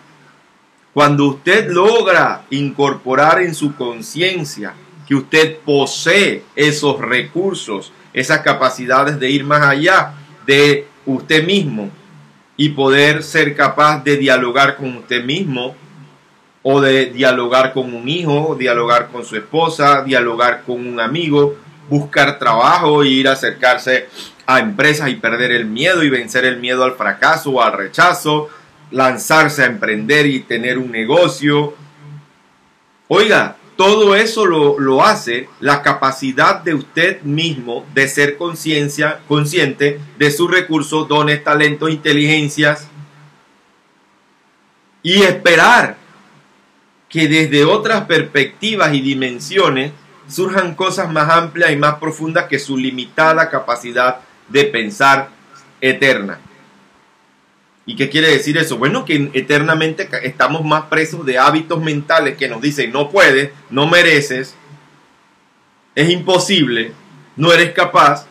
Cuando 0.93 1.26
usted 1.28 1.69
logra 1.69 2.45
incorporar 2.50 3.41
en 3.41 3.54
su 3.56 3.76
conciencia 3.76 4.74
que 5.08 5.15
usted 5.15 5.58
posee 5.60 6.43
esos 6.56 7.00
recursos, 7.00 7.91
esas 8.13 8.39
capacidades 8.39 9.19
de 9.19 9.30
ir 9.30 9.43
más 9.43 9.62
allá 9.63 10.13
de 10.45 10.88
usted 11.06 11.45
mismo 11.45 11.89
y 12.58 12.69
poder 12.69 13.24
ser 13.24 13.56
capaz 13.56 14.04
de 14.04 14.17
dialogar 14.17 14.78
con 14.78 14.97
usted 14.97 15.24
mismo 15.24 15.76
o 16.63 16.82
de 16.82 17.08
dialogar 17.08 17.74
con 17.74 17.93
un 17.93 18.08
hijo, 18.08 18.56
dialogar 18.58 19.10
con 19.10 19.26
su 19.26 19.36
esposa, 19.36 20.04
dialogar 20.04 20.63
con 20.63 20.86
un 20.88 21.00
amigo, 21.00 21.56
buscar 21.89 22.38
trabajo 22.39 23.04
ir 23.04 23.28
a 23.28 23.34
acercarse 23.34 24.08
a 24.45 24.60
empresas 24.60 25.10
y 25.10 25.15
perder 25.15 25.52
el 25.52 25.65
miedo 25.65 26.04
y 26.04 26.10
vencer 26.10 26.45
el 26.45 26.58
miedo 26.58 26.84
al 26.84 26.93
fracaso 26.93 27.52
o 27.52 27.62
al 27.62 27.74
rechazo, 27.74 28.50
lanzarse 28.91 29.63
a 29.63 29.67
emprender 29.67 30.26
y 30.26 30.41
tener 30.41 30.78
un 30.78 30.91
negocio. 30.91 31.74
Oiga, 33.08 33.58
todo 33.76 34.15
eso 34.15 34.45
lo, 34.45 35.04
hace 35.04 35.50
la 35.60 35.82
capacidad 35.82 36.62
de 36.62 36.76
usted 36.76 37.21
mismo 37.24 37.86
de 37.93 38.08
ser 38.08 38.38
conciencia, 38.38 39.21
consciente 39.28 40.00
de 40.19 40.32
sus 40.32 40.52
recursos, 40.52 41.08
dones, 41.08 41.43
talentos, 41.43 41.89
inteligencias 41.89 42.88
y 45.02 45.24
esperar 45.24 45.97
que 47.12 47.28
desde 47.28 47.65
otras 47.65 48.06
perspectivas 48.06 48.93
y 48.93 49.02
dimensiones 49.02 49.91
surjan 50.28 50.76
cosas 50.76 51.12
más 51.12 51.30
amplias 51.30 51.71
y 51.71 51.76
más 51.76 51.95
profundas 51.95 52.45
que 52.45 52.58
su 52.58 52.78
limitada 52.78 53.50
capacidad 53.50 54.21
de 54.47 54.63
pensar 54.63 55.30
eterna. 55.82 56.39
¿Y 57.86 57.95
qué 57.95 58.10
quiere 58.10 58.30
decir 58.30 58.58
eso? 58.58 58.78
Bueno, 58.78 59.04
que 59.04 59.30
eternamente 59.34 60.08
estamos 60.24 60.63
más 60.63 60.84
presos 60.84 61.26
de 61.26 61.38
hábitos 61.38 61.82
mentales 61.82 62.38
que 62.38 62.47
nos 62.47 62.62
dicen 62.62 62.91
no 62.93 63.10
puedes, 63.10 63.52
no 63.69 63.88
mereces, 63.88 64.56
es 65.95 66.10
imposible, 66.10 66.93
no 67.36 67.52
eres 67.52 67.71
capaz, 67.71 68.28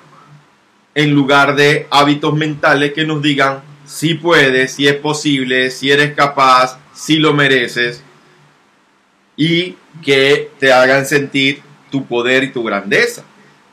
en 0.95 1.15
lugar 1.15 1.55
de 1.55 1.87
hábitos 1.91 2.35
mentales 2.35 2.93
que 2.95 3.05
nos 3.05 3.21
digan 3.21 3.63
si 3.85 4.15
puedes, 4.15 4.73
si 4.73 4.89
es 4.89 4.95
posible, 4.95 5.71
si 5.71 5.91
eres 5.91 6.15
capaz, 6.15 6.79
si 6.95 7.19
lo 7.19 7.35
mereces, 7.35 8.03
y 9.37 9.77
que 10.03 10.51
te 10.59 10.73
hagan 10.73 11.07
sentir 11.07 11.63
tu 11.91 12.07
poder 12.07 12.45
y 12.45 12.53
tu 12.53 12.63
grandeza. 12.63 13.23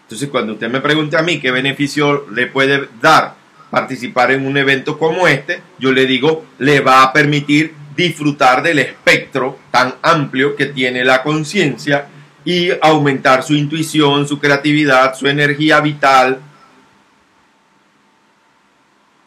Entonces, 0.04 0.30
cuando 0.30 0.54
usted 0.54 0.70
me 0.70 0.82
pregunte 0.82 1.17
a 1.17 1.22
mí 1.22 1.39
qué 1.39 1.52
beneficio 1.52 2.28
le 2.32 2.48
puede 2.48 2.88
dar 3.02 3.36
participar 3.70 4.32
en 4.32 4.46
un 4.46 4.58
evento 4.58 4.98
como 4.98 5.28
este, 5.28 5.62
yo 5.80 5.91
le 5.91 6.06
digo, 6.06 6.46
le 6.60 6.80
va 6.80 7.04
a 7.04 7.13
permitir 7.13 7.74
disfrutar 7.96 8.63
del 8.63 8.80
espectro 8.80 9.60
tan 9.72 9.96
amplio 10.02 10.56
que 10.56 10.67
tiene 10.67 11.04
la 11.04 11.24
conciencia 11.24 12.08
y 12.46 12.70
aumentar 12.82 13.43
su 13.43 13.54
intuición, 13.56 14.28
su 14.28 14.39
creatividad, 14.39 15.15
su 15.15 15.28
energía 15.28 15.82
vital. 15.82 16.39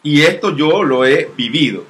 Y 0.03 0.23
esto 0.23 0.57
yo 0.57 0.83
lo 0.83 1.05
he 1.05 1.31
vivido. 1.37 1.85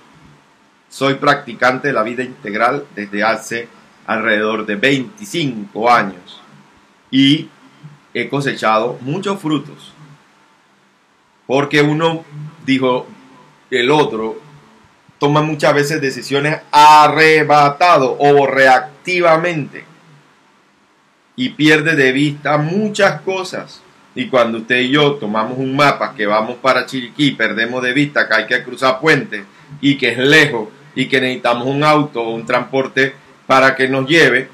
Soy 0.88 1.14
practicante 1.14 1.88
de 1.88 1.94
la 1.94 2.02
vida 2.02 2.24
integral 2.24 2.84
desde 2.96 3.22
hace 3.22 3.68
alrededor 4.10 4.66
de 4.66 4.74
25 4.74 5.88
años 5.88 6.40
y 7.12 7.48
he 8.12 8.28
cosechado 8.28 8.98
muchos 9.02 9.38
frutos 9.38 9.92
porque 11.46 11.80
uno, 11.80 12.24
dijo 12.66 13.06
el 13.70 13.90
otro, 13.92 14.40
toma 15.18 15.42
muchas 15.42 15.74
veces 15.74 16.00
decisiones 16.00 16.58
arrebatado 16.72 18.16
o 18.18 18.48
reactivamente 18.48 19.84
y 21.36 21.50
pierde 21.50 21.94
de 21.94 22.10
vista 22.10 22.56
muchas 22.58 23.20
cosas. 23.20 23.80
Y 24.16 24.26
cuando 24.26 24.58
usted 24.58 24.80
y 24.80 24.90
yo 24.90 25.14
tomamos 25.14 25.56
un 25.56 25.76
mapa 25.76 26.14
que 26.14 26.26
vamos 26.26 26.56
para 26.56 26.86
Chiriquí, 26.86 27.30
perdemos 27.32 27.80
de 27.82 27.92
vista 27.92 28.28
que 28.28 28.34
hay 28.34 28.46
que 28.46 28.64
cruzar 28.64 28.98
puentes 28.98 29.44
y 29.80 29.96
que 29.98 30.10
es 30.10 30.18
lejos 30.18 30.68
y 30.96 31.06
que 31.06 31.20
necesitamos 31.20 31.68
un 31.68 31.84
auto 31.84 32.22
o 32.22 32.34
un 32.34 32.44
transporte 32.44 33.14
para 33.50 33.74
que 33.74 33.88
nos 33.88 34.06
lleve, 34.06 34.48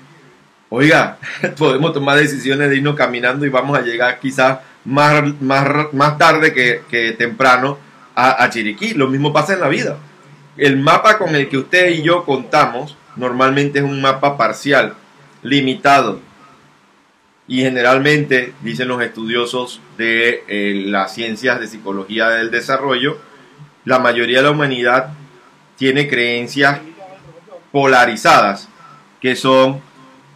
oiga, 0.70 1.18
podemos 1.58 1.92
tomar 1.92 2.16
decisiones 2.16 2.70
de 2.70 2.76
irnos 2.76 2.96
caminando 2.96 3.44
y 3.44 3.50
vamos 3.50 3.76
a 3.78 3.82
llegar 3.82 4.18
quizás 4.20 4.60
más, 4.86 5.22
más, 5.42 6.16
tarde 6.16 6.54
que, 6.54 7.12
temprano 7.12 7.76
a, 8.14 8.48
Chiriquí. 8.48 8.94
Lo 8.94 9.06
mismo 9.08 9.34
pasa 9.34 9.52
en 9.52 9.60
la 9.60 9.68
vida. 9.68 9.98
El 10.56 10.78
mapa 10.78 11.18
con 11.18 11.36
el 11.36 11.50
que 11.50 11.58
usted 11.58 11.90
y 11.90 12.00
yo 12.00 12.24
contamos 12.24 12.96
normalmente 13.16 13.80
es 13.80 13.84
un 13.84 14.00
mapa 14.00 14.38
parcial, 14.38 14.94
limitado. 15.42 16.20
Y 17.46 17.60
generalmente, 17.60 18.54
dicen 18.62 18.88
los 18.88 19.02
estudiosos 19.02 19.82
de 19.98 20.42
eh, 20.48 20.84
las 20.86 21.12
ciencias 21.12 21.60
de 21.60 21.66
psicología 21.66 22.30
del 22.30 22.50
desarrollo, 22.50 23.18
la 23.84 23.98
mayoría 23.98 24.38
de 24.38 24.44
la 24.44 24.52
humanidad 24.52 25.10
tiene 25.76 26.08
creencias 26.08 26.80
polarizadas, 27.70 28.70
que 29.26 29.34
son 29.34 29.82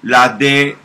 las 0.02 0.36
de 0.36 0.76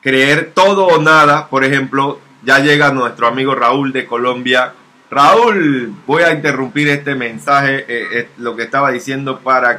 creer 0.00 0.54
todo 0.54 0.86
o 0.86 1.02
nada, 1.02 1.50
por 1.50 1.64
ejemplo, 1.64 2.18
ya 2.42 2.60
llega 2.60 2.92
nuestro 2.92 3.26
amigo 3.26 3.54
Raúl 3.54 3.92
de 3.92 4.06
Colombia. 4.06 4.72
Raúl, 5.10 5.94
voy 6.06 6.22
a 6.22 6.32
interrumpir 6.32 6.88
este 6.88 7.14
mensaje, 7.14 7.80
eh, 7.80 8.08
eh, 8.20 8.30
lo 8.38 8.56
que 8.56 8.62
estaba 8.62 8.90
diciendo 8.90 9.40
para 9.40 9.76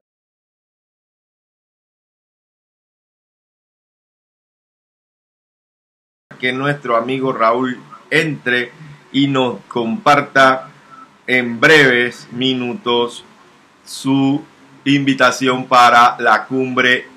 que 6.40 6.54
nuestro 6.54 6.96
amigo 6.96 7.34
Raúl 7.34 7.80
entre 8.12 8.72
y 9.12 9.28
nos 9.30 9.62
comparta 9.62 10.70
en 11.26 11.60
breves 11.60 12.28
minutos 12.32 13.26
su 13.84 14.46
invitación 14.86 15.66
para 15.66 16.16
la 16.20 16.46
cumbre 16.46 17.08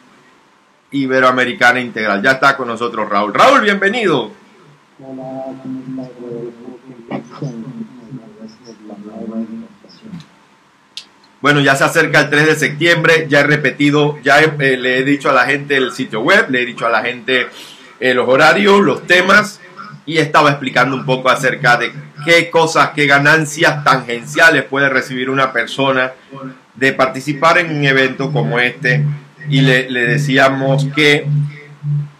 Iberoamericana 0.91 1.81
Integral. 1.81 2.23
Ya 2.23 2.33
está 2.33 2.57
con 2.57 2.69
nosotros 2.69 3.09
Raúl. 3.09 3.35
Raúl, 3.35 3.63
bienvenido. 3.63 4.31
Bueno, 11.41 11.61
ya 11.61 11.77
se 11.77 11.85
acerca 11.85 12.21
el 12.21 12.31
3 12.31 12.47
de 12.47 12.55
septiembre, 12.57 13.27
ya 13.29 13.41
he 13.41 13.43
repetido, 13.43 14.19
ya 14.23 14.41
eh, 14.41 14.77
le 14.79 14.99
he 14.99 15.05
dicho 15.05 15.29
a 15.29 15.35
la 15.35 15.45
gente 15.45 15.77
el 15.77 15.93
sitio 15.93 16.21
web, 16.21 16.49
le 16.49 16.63
he 16.63 16.67
dicho 16.67 16.87
a 16.87 16.91
la 16.91 17.03
gente 17.03 17.49
eh, 18.01 18.15
los 18.15 18.27
horarios, 18.29 18.81
los 18.81 19.07
temas 19.07 19.61
y 20.07 20.19
estaba 20.19 20.51
explicando 20.51 20.97
un 20.97 21.05
poco 21.05 21.29
acerca 21.29 21.77
de 21.77 21.93
qué 22.25 22.51
cosas, 22.51 22.91
qué 22.95 23.07
ganancias 23.07 23.85
tangenciales 23.85 24.65
puede 24.65 24.89
recibir 24.89 25.29
una 25.29 25.53
persona 25.53 26.13
de 26.77 26.93
participar 26.93 27.59
en 27.59 27.77
un 27.77 27.85
evento 27.85 28.33
como 28.33 28.59
este 28.59 29.05
y 29.49 29.61
le, 29.61 29.85
decíamos 29.85 30.87
que 30.95 31.27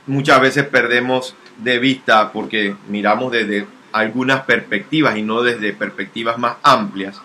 muchas 0.07 0.41
veces 0.41 0.65
perdemos 0.65 1.35
de 1.59 1.79
vista 1.79 2.33
porque 2.33 2.75
miramos 2.89 3.33
desde 3.33 3.67
algunas 3.93 4.43
perspectivas 4.43 5.17
y 5.17 5.23
no 5.23 5.43
desde 5.43 5.73
perspectivas 5.73 6.39
más 6.39 6.57
amplias 6.63 7.21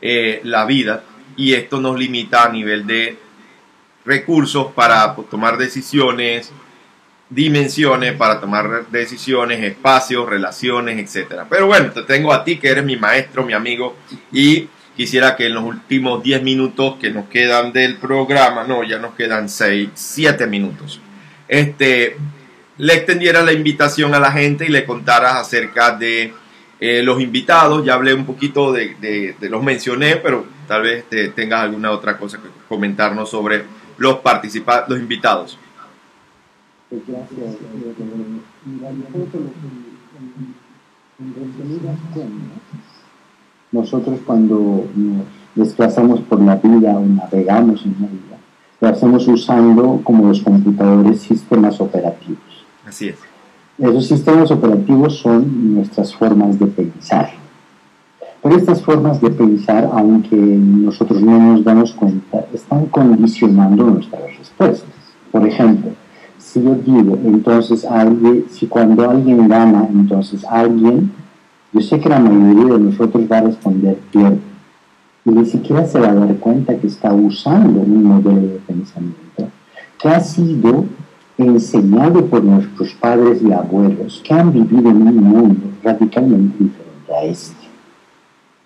eh, 0.00 0.40
la 0.44 0.64
vida 0.64 1.04
y 1.36 1.54
esto 1.54 1.80
nos 1.80 1.98
limita 1.98 2.44
a 2.44 2.48
nivel 2.50 2.86
de 2.86 3.16
recursos 4.04 4.72
para 4.72 5.14
tomar 5.30 5.58
decisiones, 5.58 6.52
dimensiones 7.30 8.14
para 8.14 8.40
tomar 8.40 8.88
decisiones, 8.90 9.62
espacios, 9.62 10.28
relaciones, 10.28 10.98
etcétera. 10.98 11.46
Pero 11.48 11.66
bueno, 11.66 11.92
te 11.92 12.02
tengo 12.02 12.32
a 12.32 12.42
ti 12.42 12.56
que 12.56 12.68
eres 12.68 12.84
mi 12.84 12.96
maestro, 12.96 13.44
mi 13.44 13.52
amigo 13.52 13.96
y 14.32 14.68
Quisiera 14.98 15.36
que 15.36 15.46
en 15.46 15.54
los 15.54 15.62
últimos 15.62 16.24
10 16.24 16.42
minutos 16.42 16.96
que 17.00 17.10
nos 17.10 17.28
quedan 17.28 17.72
del 17.72 17.98
programa, 17.98 18.64
no, 18.64 18.82
ya 18.82 18.98
nos 18.98 19.14
quedan 19.14 19.48
6, 19.48 19.90
7 19.94 20.48
minutos, 20.48 21.00
este, 21.46 22.16
le 22.78 22.94
extendiera 22.94 23.44
la 23.44 23.52
invitación 23.52 24.12
a 24.16 24.18
la 24.18 24.32
gente 24.32 24.66
y 24.66 24.70
le 24.70 24.84
contaras 24.84 25.36
acerca 25.36 25.92
de 25.92 26.34
eh, 26.80 27.02
los 27.04 27.20
invitados. 27.20 27.86
Ya 27.86 27.94
hablé 27.94 28.12
un 28.12 28.26
poquito 28.26 28.72
de, 28.72 29.36
los 29.40 29.62
mencioné, 29.62 30.16
pero 30.16 30.44
tal 30.66 30.82
vez 30.82 31.04
te 31.08 31.28
tengas 31.28 31.60
alguna 31.60 31.92
otra 31.92 32.18
cosa 32.18 32.38
que 32.38 32.48
comentarnos 32.68 33.30
sobre 33.30 33.62
los 33.98 34.16
participantes, 34.16 34.88
los 34.88 34.98
invitados. 34.98 35.56
Pues 36.90 37.02
nosotros 43.72 44.20
cuando 44.24 44.84
nos 44.94 45.26
desplazamos 45.54 46.20
por 46.20 46.40
la 46.40 46.56
vida 46.56 46.96
o 46.96 47.04
navegamos 47.04 47.84
en 47.84 47.96
la 48.00 48.06
vida, 48.08 48.38
lo 48.80 48.88
hacemos 48.88 49.26
usando 49.28 50.00
como 50.04 50.28
los 50.28 50.40
computadores 50.42 51.20
sistemas 51.20 51.80
operativos. 51.80 52.38
Así 52.86 53.08
es. 53.08 53.16
Esos 53.78 54.06
sistemas 54.06 54.50
operativos 54.50 55.18
son 55.18 55.74
nuestras 55.74 56.14
formas 56.14 56.58
de 56.58 56.66
pensar. 56.66 57.30
Pero 58.42 58.56
estas 58.56 58.82
formas 58.82 59.20
de 59.20 59.30
pensar, 59.30 59.88
aunque 59.92 60.36
nosotros 60.36 61.20
no 61.22 61.38
nos 61.38 61.64
damos 61.64 61.92
cuenta, 61.92 62.46
están 62.52 62.86
condicionando 62.86 63.84
nuestras 63.84 64.36
respuestas. 64.38 64.88
Por 65.30 65.46
ejemplo, 65.46 65.90
si 66.38 66.62
yo 66.62 66.74
digo, 66.74 67.18
entonces 67.24 67.84
alguien, 67.84 68.46
si 68.50 68.66
cuando 68.66 69.08
alguien 69.10 69.48
gana, 69.48 69.86
entonces 69.90 70.44
alguien, 70.44 71.12
yo 71.72 71.80
sé 71.80 72.00
que 72.00 72.08
la 72.08 72.18
mayoría 72.18 72.74
de 72.74 72.80
nosotros 72.80 73.24
va 73.30 73.38
a 73.38 73.42
responder 73.42 73.98
pierde. 74.10 74.38
Y 75.24 75.30
ni 75.30 75.44
siquiera 75.44 75.84
se 75.84 76.00
va 76.00 76.10
a 76.10 76.14
dar 76.14 76.34
cuenta 76.36 76.76
que 76.76 76.86
está 76.86 77.12
usando 77.12 77.80
un 77.80 78.04
modelo 78.04 78.40
de 78.40 78.60
pensamiento 78.66 79.48
que 79.98 80.08
ha 80.08 80.20
sido 80.20 80.84
enseñado 81.36 82.24
por 82.26 82.42
nuestros 82.42 82.94
padres 82.94 83.42
y 83.42 83.52
abuelos 83.52 84.22
que 84.24 84.34
han 84.34 84.52
vivido 84.52 84.90
en 84.90 85.02
un 85.08 85.16
mundo 85.16 85.66
radicalmente 85.82 86.56
diferente 86.64 87.14
a 87.14 87.24
este. 87.24 87.68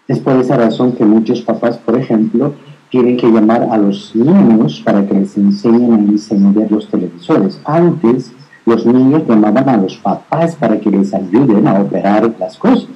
Es 0.09 0.19
por 0.19 0.37
esa 0.37 0.57
razón 0.57 0.93
que 0.93 1.05
muchos 1.05 1.43
papás, 1.43 1.79
por 1.79 1.97
ejemplo, 1.99 2.55
tienen 2.91 3.17
que 3.17 3.31
llamar 3.31 3.63
a 3.71 3.79
los 3.79 4.15
niños 4.15 4.83
para 4.85 5.07
que 5.07 5.15
les 5.15 5.37
enseñen 5.37 5.93
a 5.95 5.99
encender 5.99 6.71
los 6.71 6.89
televisores. 6.89 7.61
Antes, 7.65 8.33
los 8.65 8.87
niños 8.87 9.23
llamaban 9.27 9.69
a 9.69 9.77
los 9.77 9.97
papás 9.97 10.57
para 10.57 10.79
que 10.79 10.91
les 10.91 11.13
ayuden 11.13 11.67
a 11.67 11.81
operar 11.81 12.33
las 12.39 12.57
cosas. 12.57 12.89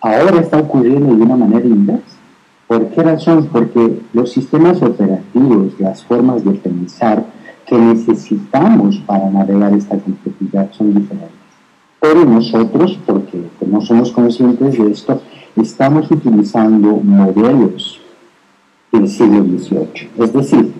Ahora 0.00 0.40
está 0.40 0.58
ocurriendo 0.58 1.14
de 1.14 1.22
una 1.22 1.36
manera 1.36 1.66
inversa. 1.66 2.16
¿Por 2.66 2.86
qué 2.88 3.02
razón? 3.02 3.48
Porque 3.52 4.00
los 4.12 4.30
sistemas 4.32 4.80
operativos, 4.82 5.78
las 5.78 6.04
formas 6.04 6.44
de 6.44 6.52
pensar 6.52 7.24
que 7.66 7.76
necesitamos 7.76 8.98
para 9.06 9.30
navegar 9.30 9.72
esta 9.74 9.98
complejidad 9.98 10.70
son 10.72 10.94
diferentes. 10.94 11.30
Pero 12.00 12.24
nosotros, 12.24 12.98
porque 13.06 13.42
no 13.66 13.80
somos 13.80 14.10
conscientes 14.10 14.78
de 14.78 14.90
esto, 14.90 15.20
estamos 15.56 16.10
utilizando 16.10 16.96
modelos 17.02 18.00
del 18.90 19.08
siglo 19.08 19.44
XVIII. 19.44 20.10
Es 20.18 20.32
decir, 20.32 20.72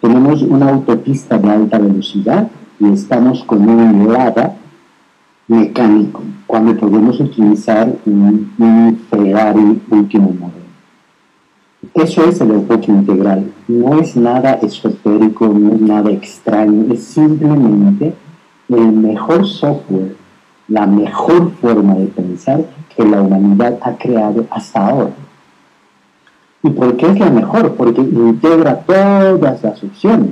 tenemos 0.00 0.42
una 0.42 0.70
autopista 0.70 1.38
de 1.38 1.50
alta 1.50 1.78
velocidad 1.78 2.48
y 2.80 2.92
estamos 2.92 3.44
con 3.44 3.68
un 3.68 4.12
lava 4.12 4.54
mecánico, 5.46 6.22
cuando 6.46 6.76
podemos 6.76 7.20
utilizar 7.20 7.94
un, 8.06 8.52
un 8.58 8.98
Ferrari 9.10 9.80
último 9.90 10.32
modelo. 10.32 10.60
Eso 11.94 12.24
es 12.24 12.40
el 12.40 12.52
enfoque 12.52 12.90
integral. 12.90 13.52
No 13.68 13.98
es 14.00 14.16
nada 14.16 14.54
esotérico, 14.54 15.48
no 15.48 15.74
es 15.74 15.80
nada 15.80 16.10
extraño, 16.10 16.92
es 16.92 17.04
simplemente 17.04 18.14
el 18.68 18.92
mejor 18.92 19.46
software, 19.46 20.16
la 20.68 20.86
mejor 20.86 21.50
forma 21.60 21.94
de 21.94 22.06
pensar 22.06 22.64
que 22.94 23.04
la 23.04 23.20
humanidad 23.20 23.78
ha 23.82 23.96
creado 23.96 24.46
hasta 24.50 24.86
ahora. 24.86 25.12
¿Y 26.62 26.70
por 26.70 26.96
qué 26.96 27.06
es 27.06 27.18
la 27.18 27.30
mejor? 27.30 27.74
Porque 27.74 28.00
integra 28.00 28.76
todas 28.80 29.62
las 29.62 29.82
opciones. 29.82 30.30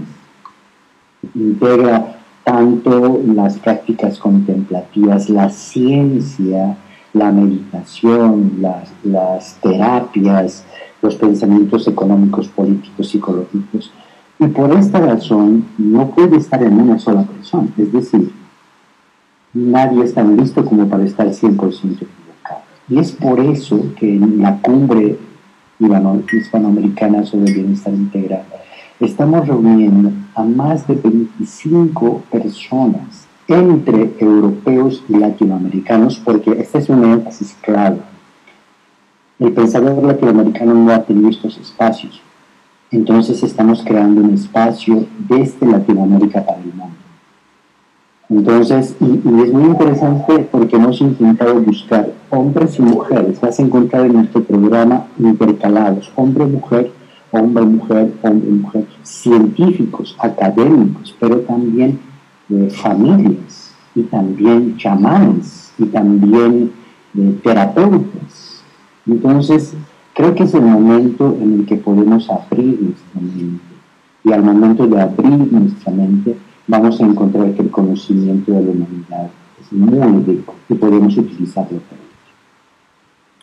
Integra 1.34 2.17
tanto 2.48 3.20
las 3.26 3.58
prácticas 3.58 4.18
contemplativas, 4.18 5.28
la 5.28 5.50
ciencia, 5.50 6.78
la 7.12 7.30
meditación, 7.30 8.52
las, 8.62 8.90
las 9.04 9.58
terapias, 9.60 10.64
los 11.02 11.16
pensamientos 11.16 11.86
económicos, 11.86 12.48
políticos, 12.48 13.10
psicológicos. 13.10 13.92
Y 14.38 14.46
por 14.46 14.72
esta 14.72 14.98
razón 14.98 15.66
no 15.76 16.08
puede 16.12 16.38
estar 16.38 16.62
en 16.62 16.80
una 16.80 16.98
sola 16.98 17.24
persona. 17.24 17.68
Es 17.76 17.92
decir, 17.92 18.32
nadie 19.52 20.04
es 20.04 20.14
tan 20.14 20.34
listo 20.38 20.64
como 20.64 20.88
para 20.88 21.04
estar 21.04 21.26
100% 21.26 21.50
equivocado. 21.52 22.62
Y 22.88 22.98
es 22.98 23.12
por 23.12 23.40
eso 23.40 23.78
que 23.98 24.14
en 24.14 24.40
la 24.40 24.58
cumbre 24.62 25.18
hispanoamericana 26.32 27.26
sobre 27.26 27.52
bienestar 27.52 27.92
integral 27.92 28.44
estamos 29.00 29.46
reuniendo 29.46 30.12
a 30.34 30.42
más 30.42 30.86
de 30.86 30.94
25 30.94 32.22
personas 32.30 33.26
entre 33.46 34.14
europeos 34.18 35.02
y 35.08 35.14
latinoamericanos, 35.14 36.18
porque 36.18 36.50
este 36.52 36.78
es 36.78 36.88
un 36.88 37.04
énfasis 37.04 37.56
claro 37.62 37.98
el 39.38 39.52
pensador 39.52 40.02
latinoamericano 40.02 40.74
no 40.74 40.92
ha 40.92 41.02
tenido 41.02 41.28
estos 41.28 41.56
espacios. 41.58 42.20
Entonces 42.90 43.42
estamos 43.42 43.82
creando 43.84 44.20
un 44.20 44.34
espacio 44.34 45.04
desde 45.28 45.66
Latinoamérica 45.66 46.44
para 46.44 46.58
el 46.58 46.74
mundo. 46.74 46.96
Entonces, 48.30 48.96
y, 49.00 49.42
es 49.42 49.52
muy 49.52 49.64
interesante 49.64 50.48
porque 50.50 50.76
hemos 50.76 51.00
intentado 51.00 51.54
buscar 51.60 52.12
hombres 52.30 52.78
y 52.78 52.82
mujeres. 52.82 53.40
Vas 53.40 53.58
a 53.58 53.62
encontrar 53.62 54.06
en 54.06 54.14
nuestro 54.14 54.42
programa 54.42 55.06
intercalados, 55.18 56.10
hombre-mujer, 56.16 56.90
hombre-mujer, 57.30 58.12
hombre-mujer, 58.22 58.86
científicos, 59.02 60.16
académicos, 60.18 61.14
pero 61.18 61.40
también 61.40 61.98
eh, 62.50 62.70
familias, 62.70 63.74
y 63.94 64.02
también 64.02 64.76
chamanes, 64.76 65.72
y 65.78 65.86
también 65.86 66.72
eh, 67.16 67.38
terapeutas 67.42 68.58
entonces, 69.08 69.72
creo 70.14 70.34
que 70.34 70.44
es 70.44 70.54
el 70.54 70.62
momento 70.62 71.36
en 71.40 71.60
el 71.60 71.66
que 71.66 71.76
podemos 71.76 72.28
abrir 72.28 72.78
nuestra 72.80 73.20
mente. 73.20 73.64
Y 74.24 74.32
al 74.32 74.42
momento 74.42 74.86
de 74.86 75.00
abrir 75.00 75.50
nuestra 75.50 75.92
mente, 75.92 76.36
vamos 76.66 77.00
a 77.00 77.04
encontrar 77.04 77.52
que 77.54 77.62
el 77.62 77.70
conocimiento 77.70 78.52
de 78.52 78.62
la 78.62 78.70
humanidad 78.70 79.30
es 79.60 79.72
muy 79.72 80.24
rico 80.24 80.54
y 80.68 80.74
podemos 80.74 81.16
utilizarlo 81.16 81.78
para 81.78 82.00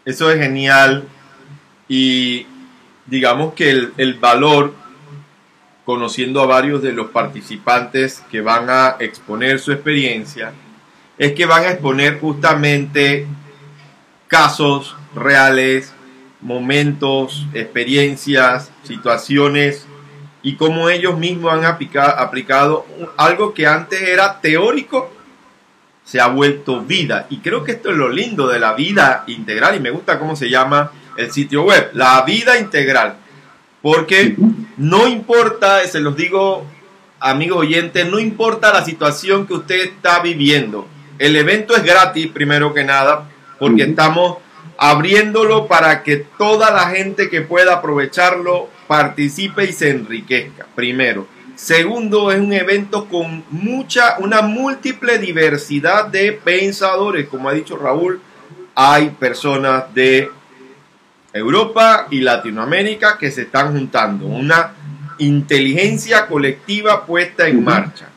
Eso 0.05 0.29
es 0.29 0.39
genial 0.39 1.05
y 1.89 2.45
digamos 3.05 3.53
que 3.53 3.69
el, 3.69 3.93
el 3.97 4.15
valor, 4.15 4.73
conociendo 5.85 6.41
a 6.41 6.45
varios 6.45 6.81
de 6.81 6.93
los 6.93 7.11
participantes 7.11 8.23
que 8.31 8.41
van 8.41 8.69
a 8.69 8.97
exponer 8.99 9.59
su 9.59 9.71
experiencia, 9.71 10.53
es 11.17 11.33
que 11.33 11.45
van 11.45 11.63
a 11.63 11.71
exponer 11.71 12.19
justamente 12.19 13.27
casos 14.27 14.95
reales, 15.13 15.93
momentos, 16.41 17.45
experiencias, 17.53 18.71
situaciones 18.83 19.87
y 20.41 20.55
cómo 20.55 20.89
ellos 20.89 21.17
mismos 21.17 21.53
han 21.53 21.65
aplicado 21.65 22.85
algo 23.17 23.53
que 23.53 23.65
antes 23.65 24.01
era 24.01 24.41
teórico, 24.41 25.11
se 26.03 26.21
ha 26.21 26.27
vuelto 26.27 26.81
vida. 26.81 27.25
Y 27.31 27.37
creo 27.37 27.63
que 27.63 27.71
esto 27.71 27.89
es 27.89 27.97
lo 27.97 28.09
lindo 28.09 28.47
de 28.47 28.59
la 28.59 28.73
vida 28.73 29.23
integral 29.25 29.75
y 29.75 29.79
me 29.79 29.89
gusta 29.89 30.19
cómo 30.19 30.35
se 30.35 30.49
llama 30.49 30.91
el 31.17 31.31
sitio 31.31 31.63
web, 31.63 31.91
la 31.93 32.21
vida 32.23 32.57
integral. 32.57 33.17
Porque 33.81 34.35
no 34.77 35.07
importa, 35.07 35.85
se 35.87 35.99
los 35.99 36.15
digo, 36.15 36.65
amigo 37.19 37.57
oyente, 37.57 38.05
no 38.05 38.19
importa 38.19 38.73
la 38.73 38.83
situación 38.83 39.45
que 39.45 39.53
usted 39.53 39.75
está 39.75 40.19
viviendo. 40.19 40.87
El 41.19 41.35
evento 41.35 41.75
es 41.75 41.83
gratis, 41.83 42.27
primero 42.27 42.73
que 42.73 42.83
nada, 42.83 43.29
porque 43.59 43.83
estamos 43.83 44.37
abriéndolo 44.77 45.67
para 45.67 46.03
que 46.03 46.17
toda 46.17 46.71
la 46.71 46.89
gente 46.89 47.29
que 47.29 47.41
pueda 47.41 47.75
aprovecharlo 47.75 48.69
participe 48.87 49.65
y 49.65 49.73
se 49.73 49.91
enriquezca, 49.91 50.67
primero. 50.75 51.27
Segundo, 51.55 52.31
es 52.31 52.39
un 52.39 52.51
evento 52.51 53.05
con 53.05 53.45
mucha, 53.49 54.17
una 54.19 54.41
múltiple 54.41 55.19
diversidad 55.19 56.07
de 56.07 56.33
pensadores. 56.33 57.27
Como 57.27 57.47
ha 57.47 57.53
dicho 57.53 57.77
Raúl, 57.77 58.19
hay 58.75 59.09
personas 59.11 59.93
de 59.93 60.29
Europa 61.35 62.07
y 62.09 62.21
Latinoamérica 62.21 63.17
que 63.17 63.29
se 63.29 63.41
están 63.41 63.73
juntando. 63.73 64.25
Una 64.25 64.73
inteligencia 65.17 66.27
colectiva 66.27 67.05
puesta 67.05 67.45
en 67.47 67.61
marcha. 67.61 68.07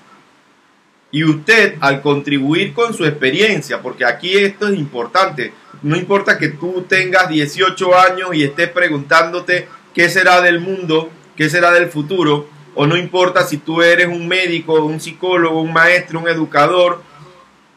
Y 1.11 1.25
usted, 1.25 1.75
al 1.81 2.01
contribuir 2.01 2.73
con 2.73 2.95
su 2.95 3.05
experiencia, 3.05 3.83
porque 3.83 4.05
aquí 4.05 4.37
esto 4.37 4.69
es 4.69 4.79
importante, 4.79 5.53
no 5.83 5.97
importa 5.97 6.39
que 6.39 6.49
tú 6.49 6.85
tengas 6.89 7.29
18 7.29 7.99
años 7.99 8.29
y 8.35 8.45
estés 8.45 8.69
preguntándote 8.69 9.67
qué 9.93 10.09
será 10.09 10.41
del 10.41 10.61
mundo, 10.61 11.11
qué 11.35 11.51
será 11.51 11.73
del 11.73 11.89
futuro, 11.89 12.49
o 12.77 12.87
no 12.87 12.97
importa 12.97 13.45
si 13.45 13.57
tú 13.57 13.83
eres 13.83 14.07
un 14.07 14.29
médico, 14.29 14.85
un 14.85 15.01
psicólogo, 15.01 15.61
un 15.61 15.73
maestro, 15.73 16.21
un 16.21 16.29
educador, 16.29 17.03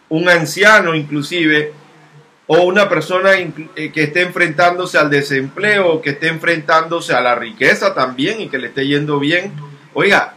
un 0.10 0.30
anciano 0.30 0.93
inclusive, 0.93 1.73
o 2.47 2.63
una 2.63 2.89
persona 2.89 3.34
eh, 3.36 3.91
que 3.93 4.04
esté 4.04 4.23
enfrentándose 4.23 4.97
al 4.97 5.10
desempleo, 5.10 6.01
que 6.01 6.12
esté 6.12 6.27
enfrentándose 6.27 7.13
a 7.13 7.21
la 7.21 7.36
riqueza 7.36 7.93
también 7.93 8.41
y 8.41 8.49
que 8.49 8.58
le 8.58 8.67
esté 8.67 8.88
yendo 8.88 9.19
bien. 9.19 9.54
Oiga, 9.93 10.36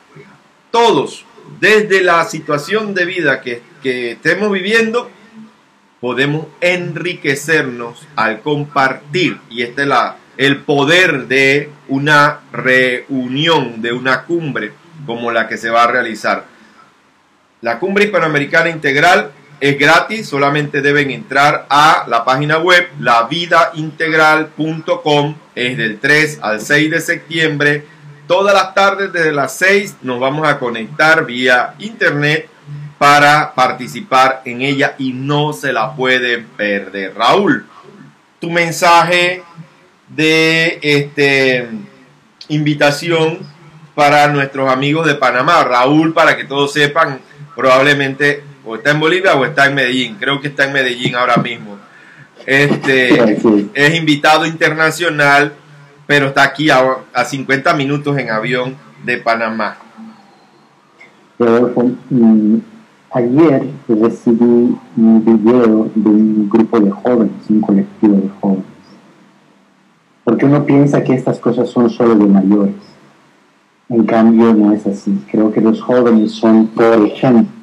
todos 0.70 1.24
desde 1.60 2.02
la 2.02 2.24
situación 2.24 2.94
de 2.94 3.04
vida 3.04 3.40
que, 3.40 3.62
que 3.82 4.12
estemos 4.12 4.50
viviendo, 4.50 5.10
podemos 6.00 6.46
enriquecernos 6.60 8.06
al 8.16 8.40
compartir. 8.40 9.38
Y 9.50 9.62
este 9.62 9.82
es 9.82 9.88
la, 9.88 10.16
el 10.36 10.58
poder 10.60 11.26
de 11.26 11.70
una 11.88 12.40
reunión, 12.52 13.80
de 13.82 13.92
una 13.92 14.24
cumbre 14.24 14.72
como 15.06 15.30
la 15.32 15.48
que 15.48 15.58
se 15.58 15.70
va 15.70 15.84
a 15.84 15.88
realizar. 15.88 16.46
La 17.60 17.78
cumbre 17.78 18.04
hispanoamericana 18.04 18.70
integral 18.70 19.32
es 19.60 19.78
gratis, 19.78 20.28
solamente 20.28 20.82
deben 20.82 21.10
entrar 21.10 21.66
a 21.70 22.04
la 22.08 22.24
página 22.24 22.58
web 22.58 22.88
lavidaintegral.com, 22.98 25.36
es 25.54 25.76
del 25.76 26.00
3 26.00 26.40
al 26.42 26.60
6 26.60 26.90
de 26.90 27.00
septiembre. 27.00 27.86
Todas 28.26 28.52
las 28.54 28.74
tardes 28.74 29.12
desde 29.12 29.30
las 29.32 29.56
6 29.56 29.98
nos 30.02 30.18
vamos 30.18 30.48
a 30.48 30.58
conectar 30.58 31.24
vía 31.24 31.76
internet 31.78 32.48
para 32.98 33.54
participar 33.54 34.42
en 34.44 34.62
ella 34.62 34.96
y 34.98 35.12
no 35.12 35.52
se 35.52 35.72
la 35.72 35.94
pueden 35.94 36.46
perder. 36.56 37.14
Raúl, 37.14 37.64
tu 38.40 38.50
mensaje 38.50 39.44
de 40.08 40.80
este 40.82 41.68
invitación 42.48 43.38
para 43.94 44.28
nuestros 44.28 44.70
amigos 44.70 45.06
de 45.06 45.14
Panamá. 45.14 45.64
Raúl, 45.64 46.12
para 46.12 46.36
que 46.36 46.44
todos 46.44 46.72
sepan, 46.72 47.20
probablemente 47.54 48.42
o 48.64 48.76
está 48.76 48.90
en 48.90 49.00
Bolivia 49.00 49.34
o 49.34 49.44
está 49.44 49.66
en 49.66 49.74
Medellín. 49.74 50.16
Creo 50.18 50.40
que 50.40 50.48
está 50.48 50.64
en 50.64 50.72
Medellín 50.72 51.14
ahora 51.14 51.36
mismo. 51.36 51.76
Este 52.46 53.38
es 53.74 53.94
invitado 53.94 54.46
internacional, 54.46 55.52
pero 56.06 56.26
está 56.26 56.42
aquí 56.42 56.70
a, 56.70 56.82
a 57.12 57.24
50 57.24 57.74
minutos 57.74 58.16
en 58.18 58.30
avión 58.30 58.76
de 59.04 59.18
Panamá. 59.18 59.78
Rodolfo, 61.38 61.90
mm, 62.10 62.58
ayer 63.12 63.62
recibí 63.88 64.76
un 64.96 65.24
video 65.24 65.90
de 65.94 66.08
un 66.08 66.48
grupo 66.48 66.80
de 66.80 66.90
jóvenes, 66.90 67.32
un 67.48 67.60
colectivo 67.60 68.16
de 68.16 68.28
jóvenes. 68.40 68.64
Porque 70.22 70.46
uno 70.46 70.64
piensa 70.64 71.02
que 71.02 71.14
estas 71.14 71.38
cosas 71.38 71.68
son 71.68 71.90
solo 71.90 72.14
de 72.14 72.26
mayores. 72.26 72.74
En 73.88 74.04
cambio, 74.04 74.54
no 74.54 74.72
es 74.72 74.86
así. 74.86 75.22
Creo 75.30 75.52
que 75.52 75.60
los 75.60 75.82
jóvenes 75.82 76.32
son, 76.32 76.68
por 76.68 77.06
ejemplo, 77.06 77.53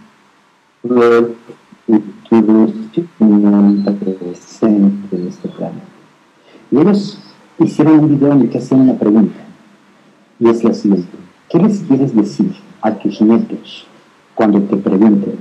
de 5.11 5.27
este 5.27 5.47
planeta. 5.49 5.85
Y 6.71 6.77
ellos 6.77 7.19
hicieron 7.59 7.99
un 7.99 8.17
video 8.17 8.31
en 8.33 8.41
el 8.41 8.49
que 8.49 8.57
hacían 8.57 8.81
una 8.81 8.97
pregunta, 8.97 9.39
y 10.39 10.49
es 10.49 10.63
la 10.63 10.73
siguiente. 10.73 11.09
¿Qué 11.49 11.59
les 11.59 11.81
quieres 11.81 12.15
decir 12.15 12.53
a 12.81 12.91
tus 12.93 13.21
nietos 13.21 13.85
cuando 14.33 14.61
te 14.61 14.77
pregunten 14.77 15.35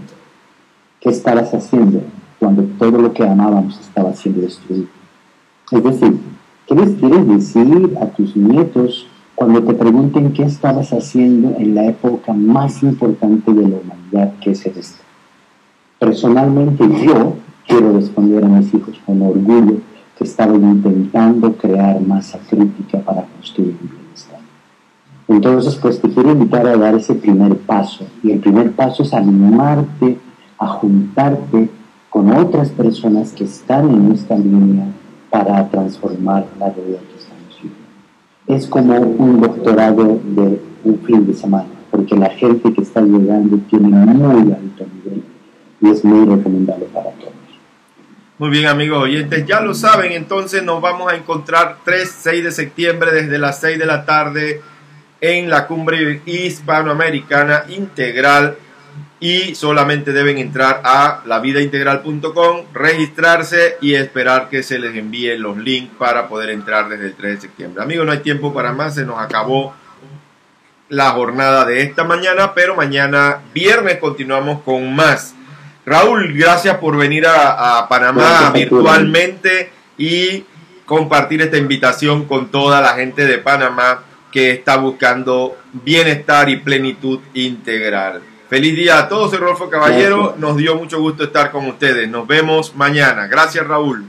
qué 1.00 1.09
estabas 1.09 1.55
haciendo 1.55 2.03
cuando 2.38 2.64
todo 2.79 3.00
lo 3.00 3.12
que 3.12 3.22
amábamos 3.24 3.79
estaba 3.81 4.12
siendo 4.14 4.42
destruido? 4.42 4.88
Es 5.70 5.83
decir, 5.83 6.18
¿qué 6.66 6.74
les 6.74 6.90
quieres 6.96 7.29
decir 7.29 7.96
a 8.00 8.07
tus 8.07 8.37
nietos 8.37 9.07
cuando 9.35 9.62
te 9.62 9.72
pregunten 9.72 10.33
qué 10.33 10.42
estabas 10.42 10.92
haciendo 10.92 11.57
en 11.57 11.74
la 11.74 11.87
época 11.87 12.33
más 12.33 12.83
importante 12.83 13.53
de 13.55 13.68
la 13.68 13.76
humanidad, 13.76 14.35
que 14.40 14.50
es 14.50 14.66
esta? 14.66 15.10
Personalmente 16.00 16.82
yo 17.04 17.34
quiero 17.66 17.92
responder 17.92 18.42
a 18.42 18.48
mis 18.48 18.72
hijos 18.72 18.98
con 19.04 19.20
orgullo 19.20 19.80
que 20.16 20.24
estaba 20.24 20.54
intentando 20.54 21.52
crear 21.52 22.00
masa 22.00 22.38
crítica 22.48 23.00
para 23.00 23.26
construir 23.26 23.76
un 23.82 23.90
bienestar. 23.90 24.40
Entonces, 25.28 25.76
pues 25.76 26.00
te 26.00 26.08
quiero 26.08 26.32
invitar 26.32 26.66
a 26.66 26.78
dar 26.78 26.94
ese 26.94 27.14
primer 27.14 27.54
paso. 27.58 28.06
Y 28.22 28.30
el 28.30 28.38
primer 28.38 28.72
paso 28.72 29.02
es 29.02 29.12
animarte 29.12 30.16
a 30.56 30.68
juntarte 30.68 31.68
con 32.08 32.32
otras 32.34 32.70
personas 32.70 33.32
que 33.32 33.44
están 33.44 33.90
en 33.90 34.12
esta 34.12 34.38
línea 34.38 34.86
para 35.28 35.68
transformar 35.68 36.46
la 36.58 36.70
realidad 36.70 37.00
que 37.00 37.18
estamos 37.18 37.56
viviendo. 37.62 37.84
Es 38.46 38.66
como 38.66 38.98
un 38.98 39.38
doctorado 39.42 40.18
de 40.24 40.62
un 40.82 40.98
fin 41.00 41.26
de 41.26 41.34
semana, 41.34 41.68
porque 41.90 42.16
la 42.16 42.30
gente 42.30 42.72
que 42.72 42.80
está 42.80 43.02
llegando 43.02 43.58
tiene 43.68 43.88
muy 43.88 44.50
alto 44.50 44.86
nivel 45.04 45.29
y 45.80 45.90
es 45.90 46.04
muy 46.04 46.20
recomendable 46.20 46.86
para 46.86 47.10
todos. 47.10 47.32
Muy 48.38 48.50
bien 48.50 48.66
amigos 48.66 49.02
oyentes, 49.02 49.44
ya 49.46 49.60
lo 49.60 49.74
saben, 49.74 50.12
entonces 50.12 50.62
nos 50.62 50.80
vamos 50.80 51.12
a 51.12 51.16
encontrar 51.16 51.78
3, 51.84 52.16
6 52.20 52.44
de 52.44 52.52
septiembre 52.52 53.12
desde 53.12 53.38
las 53.38 53.60
6 53.60 53.78
de 53.78 53.86
la 53.86 54.06
tarde 54.06 54.62
en 55.20 55.50
la 55.50 55.66
cumbre 55.66 56.22
hispanoamericana 56.24 57.64
integral 57.68 58.56
y 59.20 59.54
solamente 59.54 60.14
deben 60.14 60.38
entrar 60.38 60.80
a 60.82 61.22
lavidaintegral.com, 61.26 62.64
registrarse 62.72 63.76
y 63.82 63.94
esperar 63.94 64.48
que 64.48 64.62
se 64.62 64.78
les 64.78 64.96
envíen 64.96 65.42
los 65.42 65.58
links 65.58 65.94
para 65.98 66.26
poder 66.26 66.48
entrar 66.48 66.88
desde 66.88 67.08
el 67.08 67.14
3 67.14 67.34
de 67.34 67.40
septiembre. 67.42 67.82
Amigos, 67.82 68.06
no 68.06 68.12
hay 68.12 68.20
tiempo 68.20 68.54
para 68.54 68.72
más, 68.72 68.94
se 68.94 69.04
nos 69.04 69.18
acabó 69.18 69.74
la 70.88 71.10
jornada 71.10 71.66
de 71.66 71.82
esta 71.82 72.04
mañana, 72.04 72.54
pero 72.54 72.74
mañana 72.74 73.42
viernes 73.52 73.98
continuamos 73.98 74.62
con 74.62 74.94
más. 74.94 75.34
Raúl, 75.86 76.32
gracias 76.34 76.76
por 76.76 76.96
venir 76.96 77.26
a, 77.26 77.86
Panamá 77.88 78.50
virtualmente 78.52 79.70
y 79.96 80.44
compartir 80.84 81.42
esta 81.42 81.56
invitación 81.56 82.24
con 82.26 82.50
toda 82.50 82.80
la 82.80 82.90
gente 82.90 83.26
de 83.26 83.38
Panamá 83.38 84.02
que 84.30 84.52
está 84.52 84.76
buscando 84.76 85.56
bienestar 85.72 86.48
y 86.48 86.56
plenitud 86.56 87.20
integral. 87.34 88.22
Feliz 88.48 88.74
día 88.74 88.98
a 88.98 89.08
todos, 89.08 89.30
soy 89.30 89.38
Rolfo 89.38 89.70
Caballero, 89.70 90.34
nos 90.38 90.56
dio 90.56 90.74
mucho 90.76 91.00
gusto 91.00 91.24
estar 91.24 91.50
con 91.50 91.66
ustedes, 91.66 92.08
nos 92.08 92.26
vemos 92.26 92.74
mañana. 92.74 93.26
Gracias 93.26 93.66
Raúl. 93.66 94.04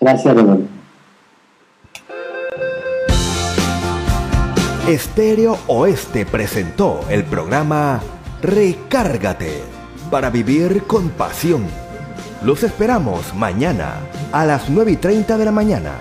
Gracias 0.00 0.34
Raúl. 0.34 0.68
Estéreo 4.88 5.58
Oeste 5.66 6.26
presentó 6.26 7.00
el 7.08 7.24
programa 7.24 8.02
Recárgate 8.42 9.73
para 10.10 10.30
vivir 10.30 10.84
con 10.84 11.10
pasión. 11.10 11.64
Los 12.42 12.62
esperamos 12.62 13.34
mañana 13.34 13.94
a 14.32 14.44
las 14.44 14.68
9 14.68 14.92
y 14.92 14.96
30 14.96 15.36
de 15.38 15.44
la 15.44 15.52
mañana 15.52 15.92